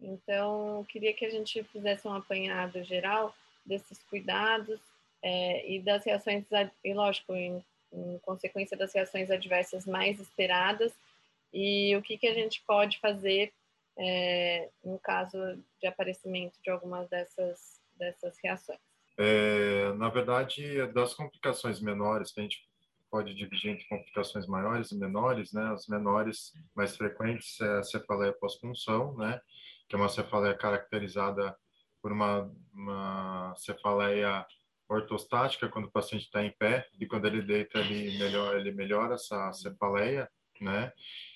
[0.00, 3.34] Então, queria que a gente fizesse um apanhado geral
[3.64, 4.80] desses cuidados
[5.24, 6.44] é, e das reações,
[6.84, 10.92] e lógico, em, em, consequência das reações adversas mais esperadas,
[11.50, 13.50] e o que, que a gente pode fazer
[13.96, 15.38] é, no caso
[15.80, 18.78] de aparecimento de algumas dessas, dessas reações.
[19.16, 22.58] É, na verdade, das complicações menores, que a gente
[23.10, 25.72] pode dividir entre complicações maiores e menores, né?
[25.72, 29.40] As menores mais frequentes é a cefaleia pós-punção, né?
[29.88, 31.56] Que é uma cefaleia caracterizada
[32.02, 34.44] por uma, uma cefaleia
[34.88, 39.14] ortostática quando o paciente está em pé e quando ele deita ele melhora ele melhora
[39.14, 40.28] essa cefaleia,
[40.60, 40.92] né?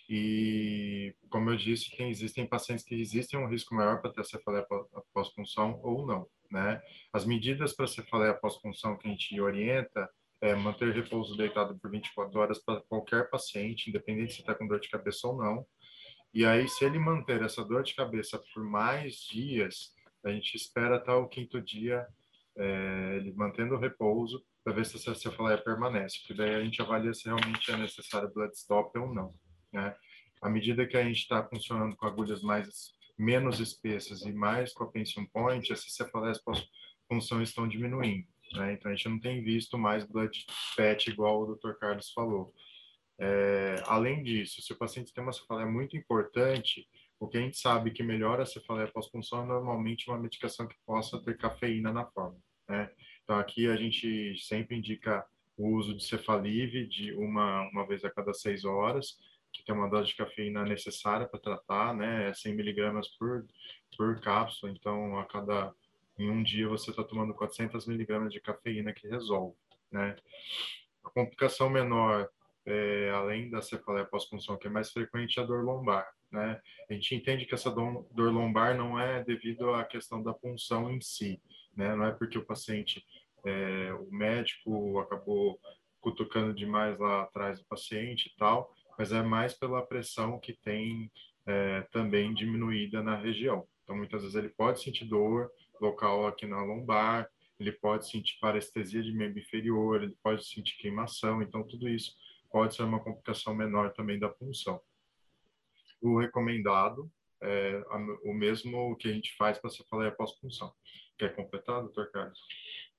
[0.09, 4.67] E como eu disse, tem, existem pacientes que existem um risco maior para ter cefaleia
[5.13, 6.81] pós-punção ou não né?
[7.13, 10.09] As medidas para cefaleia pós-punção que a gente orienta
[10.41, 14.81] é manter repouso deitado por 24 horas para qualquer paciente, independente se está com dor
[14.81, 15.67] de cabeça ou não.
[16.33, 19.93] E aí, se ele manter essa dor de cabeça por mais dias,
[20.25, 22.07] a gente espera até o quinto dia,
[22.59, 26.83] é, ele mantendo o repouso, para ver se essa cefaleia permanece, porque daí a gente
[26.83, 29.35] avalia se realmente é necessário blood stop ou não,
[29.73, 29.95] né?
[30.41, 34.85] À medida que a gente está funcionando com agulhas mais menos espessas e mais com
[34.85, 38.27] a pension point, essas cefaleias pós-punção estão diminuindo.
[38.53, 38.75] Né?
[38.75, 40.47] Então, a gente não tem visto mais blood
[40.77, 41.73] PET igual o Dr.
[41.81, 42.55] Carlos falou.
[43.19, 46.89] É, além disso, se o paciente tem uma cefaleia muito importante,
[47.19, 50.77] o que a gente sabe que melhora a cefaleia pós-punção é normalmente uma medicação que
[50.87, 52.39] possa ter cafeína na forma.
[52.69, 52.91] Né?
[53.23, 55.25] Então, aqui a gente sempre indica
[55.57, 59.19] o uso de cefalive de uma, uma vez a cada seis horas,
[59.53, 62.29] que tem uma dose de cafeína necessária para tratar, né?
[62.29, 63.47] É 100 miligramas por,
[63.97, 65.75] por cápsula, então a cada
[66.19, 69.57] em um dia você está tomando 400 miligramas de cafeína que resolve,
[69.91, 70.17] né?
[71.05, 72.29] A complicação menor,
[72.67, 76.61] é, além da cefaleia pós-punção, que é mais frequente, é a dor lombar, né?
[76.91, 81.01] A gente entende que essa dor, lombar não é devido à questão da punção em
[81.01, 81.41] si,
[81.79, 81.95] né?
[81.95, 83.07] Não é porque o paciente,
[83.47, 85.59] é, o médico acabou
[86.01, 91.11] cutucando demais lá atrás do paciente e tal, mas é mais pela pressão que tem
[91.47, 93.67] é, também diminuída na região.
[93.85, 95.51] Então, muitas vezes ele pode sentir dor
[95.81, 101.41] local aqui na lombar, ele pode sentir parestesia de membro inferior, ele pode sentir queimação,
[101.41, 102.13] então tudo isso
[102.51, 104.81] pode ser uma complicação menor também da punção.
[106.01, 107.11] O recomendado
[107.41, 107.83] é
[108.25, 110.73] o mesmo que a gente faz para cefaleia pós-punção.
[111.19, 112.39] Quer completar, doutor Carlos?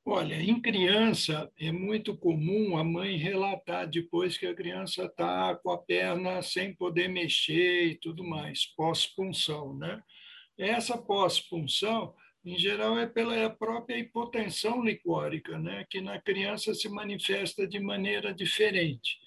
[0.05, 5.71] Olha, em criança é muito comum a mãe relatar depois que a criança está com
[5.71, 10.01] a perna sem poder mexer e tudo mais, pós-punção, né?
[10.57, 12.13] Essa pós-punção,
[12.43, 15.85] em geral, é pela própria hipotensão licórica, né?
[15.89, 19.17] Que na criança se manifesta de maneira diferente.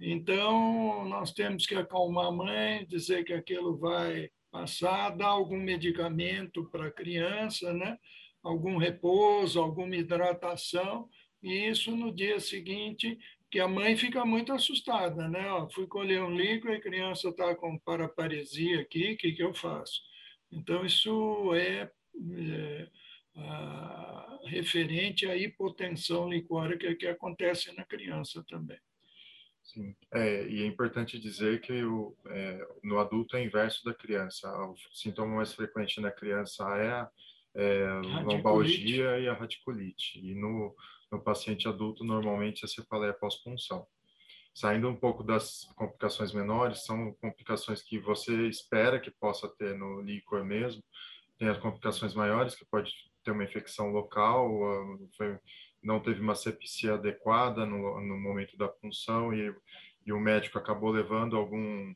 [0.00, 6.64] Então, nós temos que acalmar a mãe, dizer que aquilo vai passar, dar algum medicamento
[6.70, 7.98] para a criança, né?
[8.42, 11.08] Algum repouso, alguma hidratação,
[11.42, 13.18] e isso no dia seguinte,
[13.50, 15.50] que a mãe fica muito assustada, né?
[15.50, 19.54] Ó, fui colher um líquido, a criança está com paraparesia aqui, o que, que eu
[19.54, 20.02] faço?
[20.50, 21.90] Então, isso é,
[22.32, 22.88] é
[23.36, 28.78] a, referente à hipotensão licórica que acontece na criança também.
[29.62, 34.50] Sim, é, e é importante dizer que o, é, no adulto é inverso da criança.
[34.66, 37.10] O sintoma mais frequente na criança é a
[37.54, 37.86] é,
[38.24, 40.18] lombalgia e a radiculite.
[40.18, 40.74] E no,
[41.10, 43.86] no paciente adulto, normalmente, a cefaleia pós-punção.
[44.54, 50.00] Saindo um pouco das complicações menores, são complicações que você espera que possa ter no
[50.00, 50.82] líquor mesmo.
[51.38, 52.92] Tem as complicações maiores, que pode
[53.22, 54.50] ter uma infecção local,
[55.16, 55.38] foi,
[55.82, 59.54] não teve uma sepsia adequada no, no momento da punção e,
[60.04, 61.94] e o médico acabou levando algum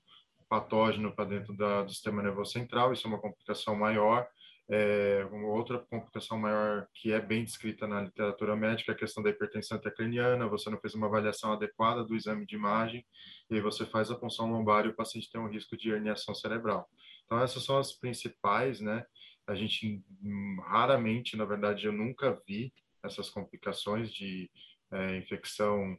[0.49, 4.29] patógeno para dentro da, do sistema nervoso central, isso é uma complicação maior
[4.75, 9.23] é, uma outra complicação maior que é bem descrita na literatura médica é a questão
[9.23, 10.49] da hipertensão intracraniana.
[10.49, 13.05] Você não fez uma avaliação adequada do exame de imagem
[13.51, 16.35] e aí você faz a punção lombar e o paciente tem um risco de herniação
[16.35, 16.89] cerebral.
[17.27, 19.05] Então essas são as principais, né?
[19.47, 24.51] a gente hum, raramente, na verdade, eu nunca vi essas complicações de
[24.91, 25.99] é, infecção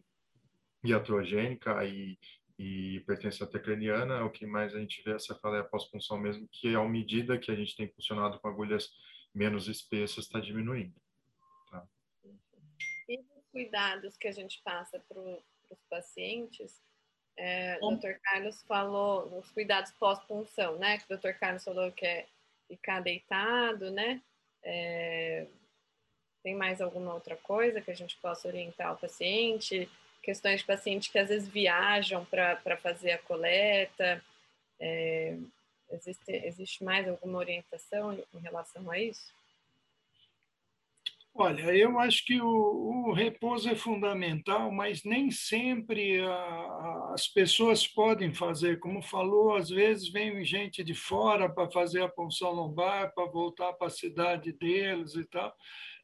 [0.84, 2.18] iatrogênica e,
[2.58, 6.76] e hipertensão intracraniana, o que mais a gente vê é a cefaleia pós-punção mesmo, que
[6.76, 8.90] à medida que a gente tem funcionado com agulhas
[9.34, 10.94] menos espessas, está diminuindo.
[11.72, 11.88] Tá?
[13.10, 16.82] E os cuidados que a gente passa para os pacientes,
[17.36, 18.20] é, o Dr.
[18.22, 21.00] Carlos falou os cuidados pós-punção, né?
[21.00, 21.34] Que o Dr.
[21.40, 22.28] Carlos falou que é
[22.68, 24.22] ficar deitado, né?
[24.62, 25.48] É,
[26.44, 29.90] tem mais alguma outra coisa que a gente possa orientar o paciente?
[30.24, 34.24] Questões de paciente que às vezes viajam para fazer a coleta.
[34.80, 35.38] É,
[35.92, 39.34] existe, existe mais alguma orientação em relação a isso?
[41.36, 47.88] Olha, eu acho que o, o, repouso é fundamental, mas nem sempre a, as pessoas
[47.88, 48.80] podem fazer.
[48.80, 53.74] Como falou, às vezes vem gente de fora para fazer a punção lombar, para voltar
[53.74, 55.52] para a cidade deles e tal.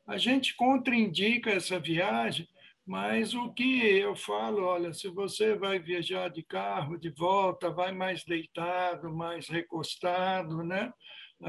[0.07, 2.49] A gente contraindica essa viagem,
[2.90, 7.92] mas o que eu falo, olha, se você vai viajar de carro de volta, vai
[7.92, 10.92] mais deitado, mais recostado, né?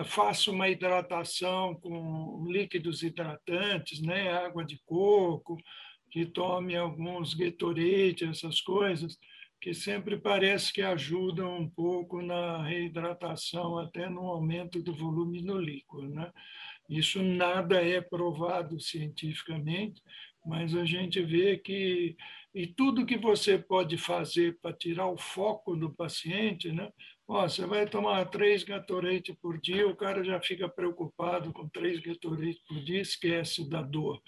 [0.05, 5.57] faça uma hidratação com líquidos hidratantes, né, água de coco,
[6.11, 9.16] que tome alguns Gatorade, essas coisas,
[9.62, 15.59] que sempre parece que ajudam um pouco na reidratação, até no aumento do volume no
[15.59, 16.07] líquido.
[16.07, 16.30] Né?
[16.91, 20.03] Isso nada é provado cientificamente,
[20.45, 22.16] mas a gente vê que
[22.53, 26.91] e tudo que você pode fazer para tirar o foco do paciente, né?
[27.28, 32.01] Ó, você vai tomar três Gatorade por dia, o cara já fica preocupado com três
[32.01, 34.20] Gatorade por dia, esquece da dor.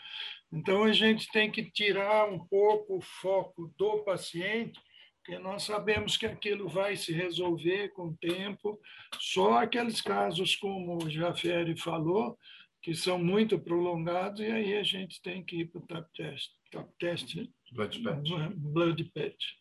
[0.53, 4.79] Então a gente tem que tirar um pouco o foco do paciente,
[5.17, 8.79] porque nós sabemos que aquilo vai se resolver com o tempo.
[9.19, 12.39] Só aqueles casos, como o Jafere falou,
[12.83, 16.51] que são muito prolongados, e aí a gente tem que ir para o TAP test.
[16.71, 17.37] TAP test
[17.71, 18.31] Blood patch.
[18.57, 19.55] Blood patch.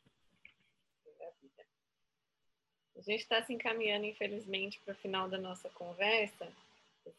[2.98, 6.48] A gente está se encaminhando, infelizmente, para o final da nossa conversa.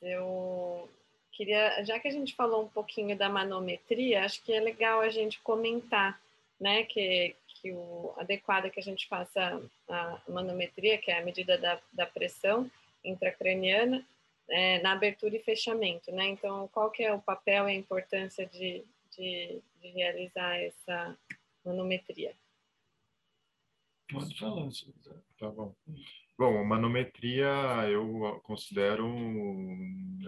[0.00, 0.88] Eu
[1.32, 5.08] queria, já que a gente falou um pouquinho da manometria, acho que é legal a
[5.08, 6.20] gente comentar,
[6.60, 11.24] né, que, que o adequado é que a gente faça a manometria, que é a
[11.24, 12.70] medida da, da pressão
[13.04, 14.04] intracraniana,
[14.48, 16.28] é, na abertura e fechamento, né?
[16.28, 18.84] Então, qual que é o papel e a importância de,
[19.16, 21.18] de, de realizar essa
[21.64, 22.34] manometria?
[24.10, 24.68] Pode falar,
[25.38, 25.74] Tá bom.
[26.38, 27.46] Bom, a manometria
[27.88, 29.06] eu considero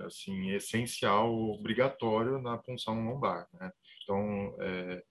[0.06, 3.72] assim essencial, obrigatório na punção lombar, né?
[4.02, 5.02] Então, é,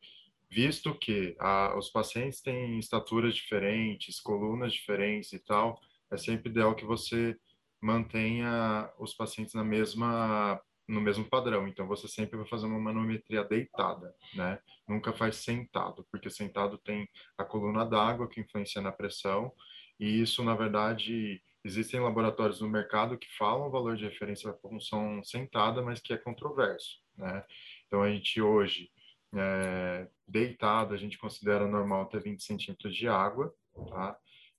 [0.50, 5.80] visto que a, os pacientes têm estaturas diferentes, colunas diferentes e tal,
[6.12, 7.36] é sempre ideal que você
[7.84, 11.68] mantenha os pacientes na mesma no mesmo padrão.
[11.68, 14.60] Então você sempre vai fazer uma manometria deitada, né?
[14.88, 17.08] Nunca faz sentado, porque sentado tem
[17.38, 19.52] a coluna d'água que influencia na pressão,
[20.00, 24.70] e isso na verdade existem laboratórios no mercado que falam o valor de referência para
[24.70, 27.46] função sentada, mas que é controverso, né?
[27.88, 28.90] Então a gente hoje
[29.34, 33.54] é, deitado a gente considera normal ter 20 centímetros de água,
[33.90, 34.18] tá?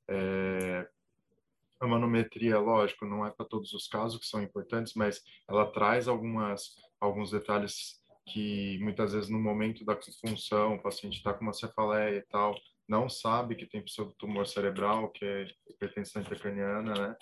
[0.09, 0.89] É,
[1.85, 6.09] a manometria, lógico, não é para todos os casos que são importantes, mas ela traz
[6.09, 11.53] algumas alguns detalhes que muitas vezes no momento da função o paciente está com uma
[11.53, 12.55] cefaleia e tal,
[12.89, 17.17] não sabe que tem pseudotumor cerebral, que é hipertensão intracraniana, né?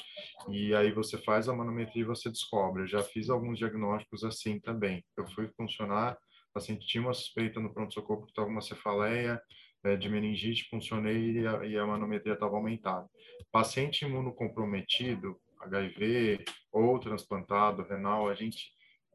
[0.49, 2.83] E aí você faz a manometria e você descobre.
[2.83, 5.05] Eu já fiz alguns diagnósticos assim também.
[5.17, 6.15] Eu fui funcionar,
[6.51, 9.41] o paciente tinha uma suspeita no pronto-socorro que estava uma cefaleia,
[9.85, 13.09] é, de meningite, funcionei e a, e a manometria estava aumentada.
[13.51, 18.73] Paciente imunocomprometido, HIV ou transplantado, renal, a gente,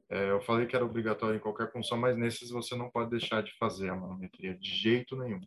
[0.09, 3.41] é, eu falei que era obrigatório em qualquer função, mas nesses você não pode deixar
[3.41, 5.41] de fazer a manometria de jeito nenhum,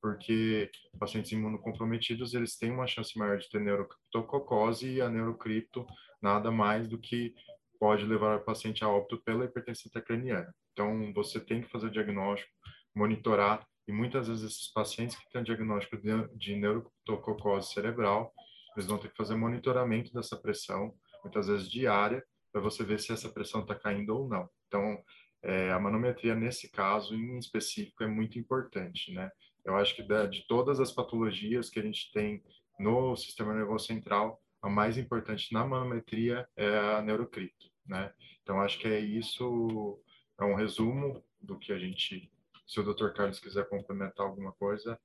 [0.00, 5.86] porque pacientes imunocomprometidos, eles têm uma chance maior de ter neurocriptococose e a neurocripto
[6.20, 7.34] nada mais do que
[7.78, 10.54] pode levar o paciente a óbito pela hipertensão intracraniana.
[10.72, 12.50] Então, você tem que fazer o diagnóstico,
[12.94, 15.96] monitorar e muitas vezes esses pacientes que têm diagnóstico
[16.34, 18.32] de, neurococose cerebral,
[18.74, 23.12] eles vão ter que fazer monitoramento dessa pressão, muitas vezes diária, para você ver se
[23.12, 24.48] essa pressão está caindo ou não.
[24.66, 25.02] Então,
[25.42, 29.30] é, a manometria, nesse caso em específico, é muito importante, né?
[29.64, 32.42] Eu acho que de todas as patologias que a gente tem
[32.78, 38.12] no sistema nervoso central, a mais importante na manometria é a neurocrito, né?
[38.42, 40.00] Então, acho que é isso,
[40.40, 42.30] é um resumo do que a gente
[42.66, 43.10] se o Dr.
[43.10, 44.98] Carlos quiser complementar alguma coisa,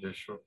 [0.00, 0.42] deixa eu...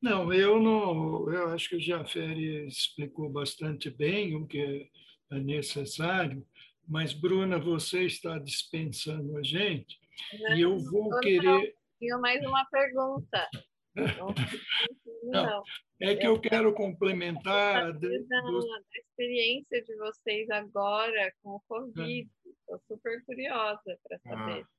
[0.00, 1.28] Não, eu não.
[1.28, 4.88] Eu acho que o Jaferi explicou bastante bem o que
[5.30, 6.46] necessário,
[6.86, 9.98] mas, Bruna, você está dispensando a gente,
[10.40, 11.76] não, e eu vou não, querer.
[11.98, 13.48] Tenho mais uma pergunta.
[13.94, 14.34] Não,
[15.24, 15.62] não.
[16.00, 17.92] É que eu quero complementar.
[17.92, 22.30] Da, da experiência de vocês agora com o Covid.
[22.46, 24.64] Estou super curiosa para saber.
[24.64, 24.77] Ah.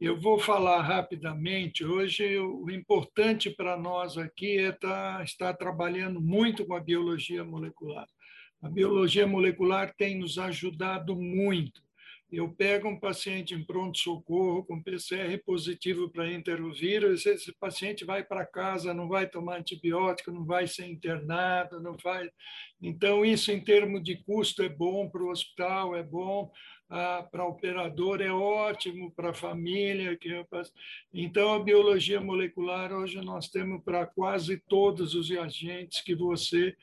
[0.00, 1.84] Eu vou falar rapidamente.
[1.84, 7.44] Hoje, o importante para nós aqui é estar, tá, estar trabalhando muito com a biologia
[7.44, 8.06] molecular.
[8.62, 11.82] A biologia molecular tem nos ajudado muito.
[12.32, 18.46] Eu pego um paciente em pronto-socorro com PCR positivo para enterovírus, esse paciente vai para
[18.46, 22.30] casa, não vai tomar antibiótico, não vai ser internado, não vai.
[22.80, 26.50] Então, isso em termos de custo é bom para o hospital, é bom
[26.90, 30.16] ah, para operador, é ótimo para a família.
[30.16, 30.44] Que
[31.14, 36.76] Então, a biologia molecular, hoje nós temos para quase todos os agentes que você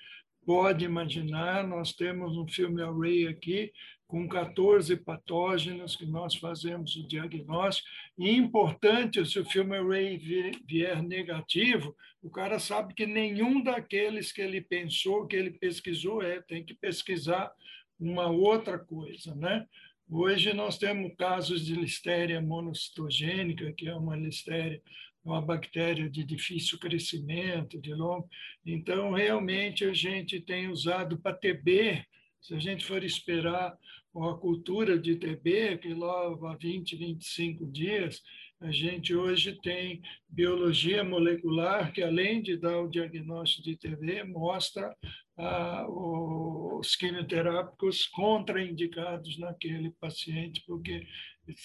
[0.45, 1.67] pode imaginar.
[1.67, 3.73] Nós temos um filme array aqui
[4.07, 7.89] com 14 patógenos que nós fazemos o diagnóstico.
[8.17, 10.17] E importante, se o filme array
[10.65, 11.93] vier negativo,
[12.23, 16.73] o cara sabe que nenhum daqueles que ele pensou, que ele pesquisou, é, tem que
[16.73, 17.51] pesquisar
[17.99, 19.67] uma outra coisa, né?
[20.09, 24.81] Hoje nós temos casos de listéria monocitogênica, que é uma listéria,
[25.21, 28.29] uma bactéria de difícil crescimento, de longo.
[28.65, 32.05] Então, realmente, a gente tem usado para TB,
[32.41, 33.77] se a gente for esperar
[34.15, 38.23] a cultura de TB, que leva 20, 25 dias,
[38.59, 44.95] a gente hoje tem biologia molecular, que além de dar o diagnóstico de TB, mostra
[45.37, 51.05] ah, os quimioterápicos contraindicados naquele paciente, porque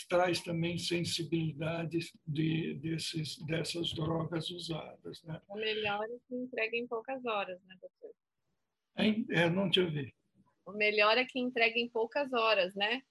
[0.09, 5.23] traz também sensibilidade de, desses, dessas drogas usadas.
[5.25, 5.41] Né?
[5.49, 8.15] O melhor é que entrega em poucas horas, né, doutor?
[9.31, 10.15] É, não te ouvi.
[10.67, 13.03] O melhor é que entrega em poucas horas, né?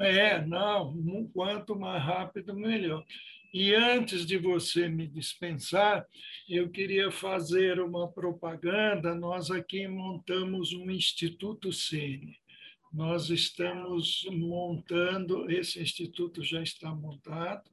[0.00, 3.04] É, não, quanto mais rápido, melhor.
[3.52, 6.06] E antes de você me dispensar,
[6.48, 9.14] eu queria fazer uma propaganda.
[9.14, 12.38] Nós aqui montamos um Instituto Sene.
[12.92, 17.70] Nós estamos montando, esse instituto já está montado,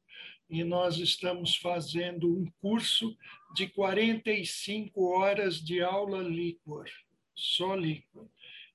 [0.48, 3.18] e nós estamos fazendo um curso
[3.56, 6.88] de 45 horas de aula líquor,
[7.34, 8.28] só líquor.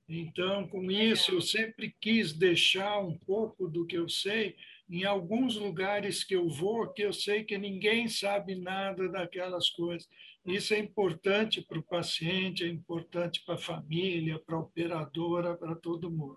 [0.09, 4.57] Então, com isso, eu sempre quis deixar um pouco do que eu sei
[4.91, 10.07] em alguns lugares que eu vou, que eu sei que ninguém sabe nada daquelas coisas.
[10.45, 15.75] Isso é importante para o paciente, é importante para a família, para a operadora, para
[15.77, 16.37] todo mundo.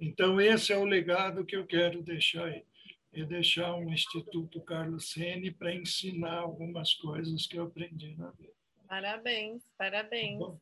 [0.00, 2.64] Então, esse é o legado que eu quero deixar aí.
[3.12, 8.54] É deixar um Instituto Carlos Sene para ensinar algumas coisas que eu aprendi na vida.
[8.88, 10.40] Parabéns, parabéns.
[10.40, 10.56] Tá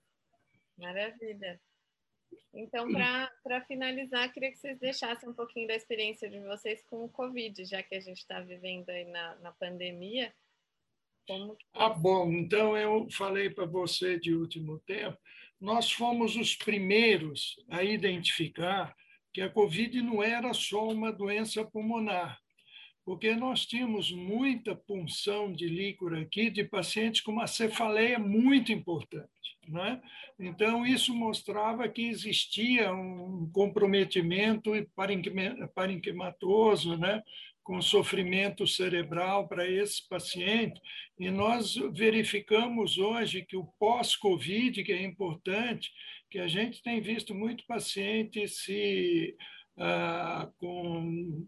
[0.76, 1.60] Maravilha.
[2.52, 2.88] Então,
[3.42, 7.64] para finalizar, queria que vocês deixassem um pouquinho da experiência de vocês com o Covid,
[7.64, 10.32] já que a gente está vivendo aí na, na pandemia.
[11.26, 11.56] Como...
[11.72, 15.16] Ah, bom, então eu falei para você de último tempo,
[15.60, 18.94] nós fomos os primeiros a identificar
[19.32, 22.40] que a Covid não era só uma doença pulmonar,
[23.04, 29.30] porque nós tínhamos muita punção de líquor aqui de pacientes com uma cefaleia muito importante.
[29.68, 30.00] Né?
[30.38, 34.72] Então, isso mostrava que existia um comprometimento
[35.74, 37.22] parenquimatoso, né?
[37.62, 40.80] com sofrimento cerebral para esse paciente,
[41.18, 45.90] e nós verificamos hoje que o pós-Covid, que é importante,
[46.30, 49.36] que a gente tem visto muito paciente se
[49.80, 51.46] ah, com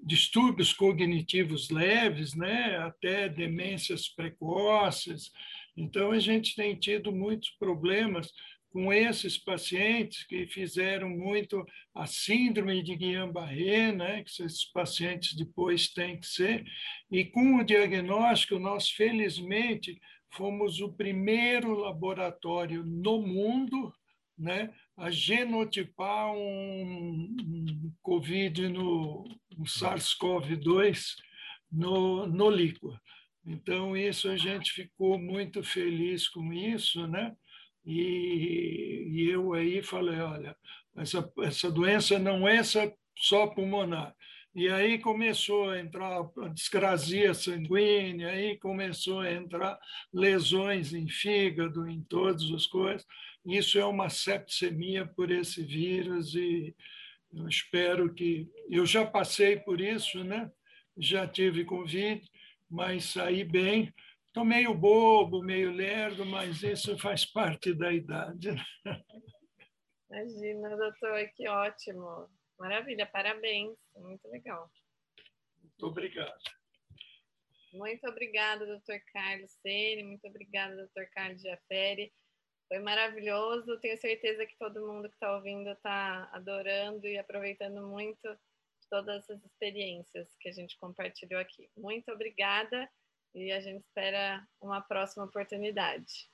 [0.00, 5.30] distúrbios cognitivos leves, né, até demências precoces,
[5.76, 8.32] então, a gente tem tido muitos problemas
[8.70, 15.88] com esses pacientes que fizeram muito a síndrome de Guillain-Barré, né, que esses pacientes depois
[15.88, 16.64] têm que ser,
[17.10, 20.00] e com o diagnóstico, nós felizmente
[20.30, 23.92] fomos o primeiro laboratório no mundo
[24.36, 29.24] né, a genotipar um, COVID no
[29.58, 31.16] um SARS-CoV-2
[31.70, 33.00] no, no líquor.
[33.46, 37.34] Então, isso a gente ficou muito feliz com isso, né?
[37.84, 40.56] E, e eu aí falei, olha,
[40.96, 44.14] essa, essa doença não é só pulmonar.
[44.54, 49.76] E aí começou a entrar a discrasia sanguínea, aí começou a entrar
[50.12, 53.04] lesões em fígado, em todas as coisas.
[53.44, 56.74] Isso é uma septicemia por esse vírus e
[57.32, 58.48] eu espero que...
[58.70, 60.50] Eu já passei por isso, né?
[60.96, 62.26] Já tive Covid,
[62.70, 63.92] mas saí bem.
[64.26, 68.48] Estou meio bobo, meio lerdo, mas isso faz parte da idade.
[70.10, 72.28] Imagina, doutor, que ótimo.
[72.58, 73.76] Maravilha, parabéns.
[73.96, 74.70] Muito legal.
[75.60, 76.42] Muito obrigado.
[77.72, 80.04] Muito obrigada, doutor Carlos Sene.
[80.04, 82.12] Muito obrigada, doutor Carlos Jaferi.
[82.74, 83.78] Foi maravilhoso.
[83.78, 88.28] Tenho certeza que todo mundo que está ouvindo está adorando e aproveitando muito
[88.90, 91.70] todas essas experiências que a gente compartilhou aqui.
[91.76, 92.90] Muito obrigada
[93.32, 96.28] e a gente espera uma próxima oportunidade.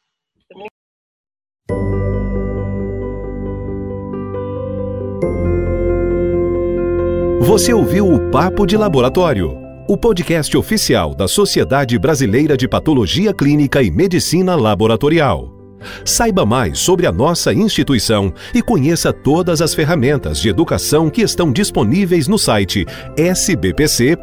[7.43, 13.83] Você ouviu o Papo de Laboratório, o podcast oficial da Sociedade Brasileira de Patologia Clínica
[13.83, 15.60] e Medicina Laboratorial.
[16.05, 21.53] Saiba mais sobre a nossa instituição e conheça todas as ferramentas de educação que estão
[21.53, 22.87] disponíveis no site
[23.17, 24.21] sbpc.org.br.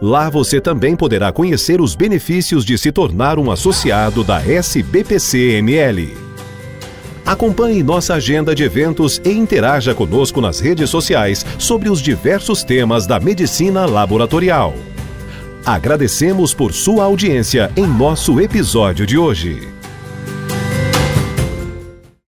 [0.00, 6.30] Lá você também poderá conhecer os benefícios de se tornar um associado da SBPC-ML.
[7.24, 13.06] Acompanhe nossa agenda de eventos e interaja conosco nas redes sociais sobre os diversos temas
[13.06, 14.74] da medicina laboratorial.
[15.64, 19.79] Agradecemos por sua audiência em nosso episódio de hoje.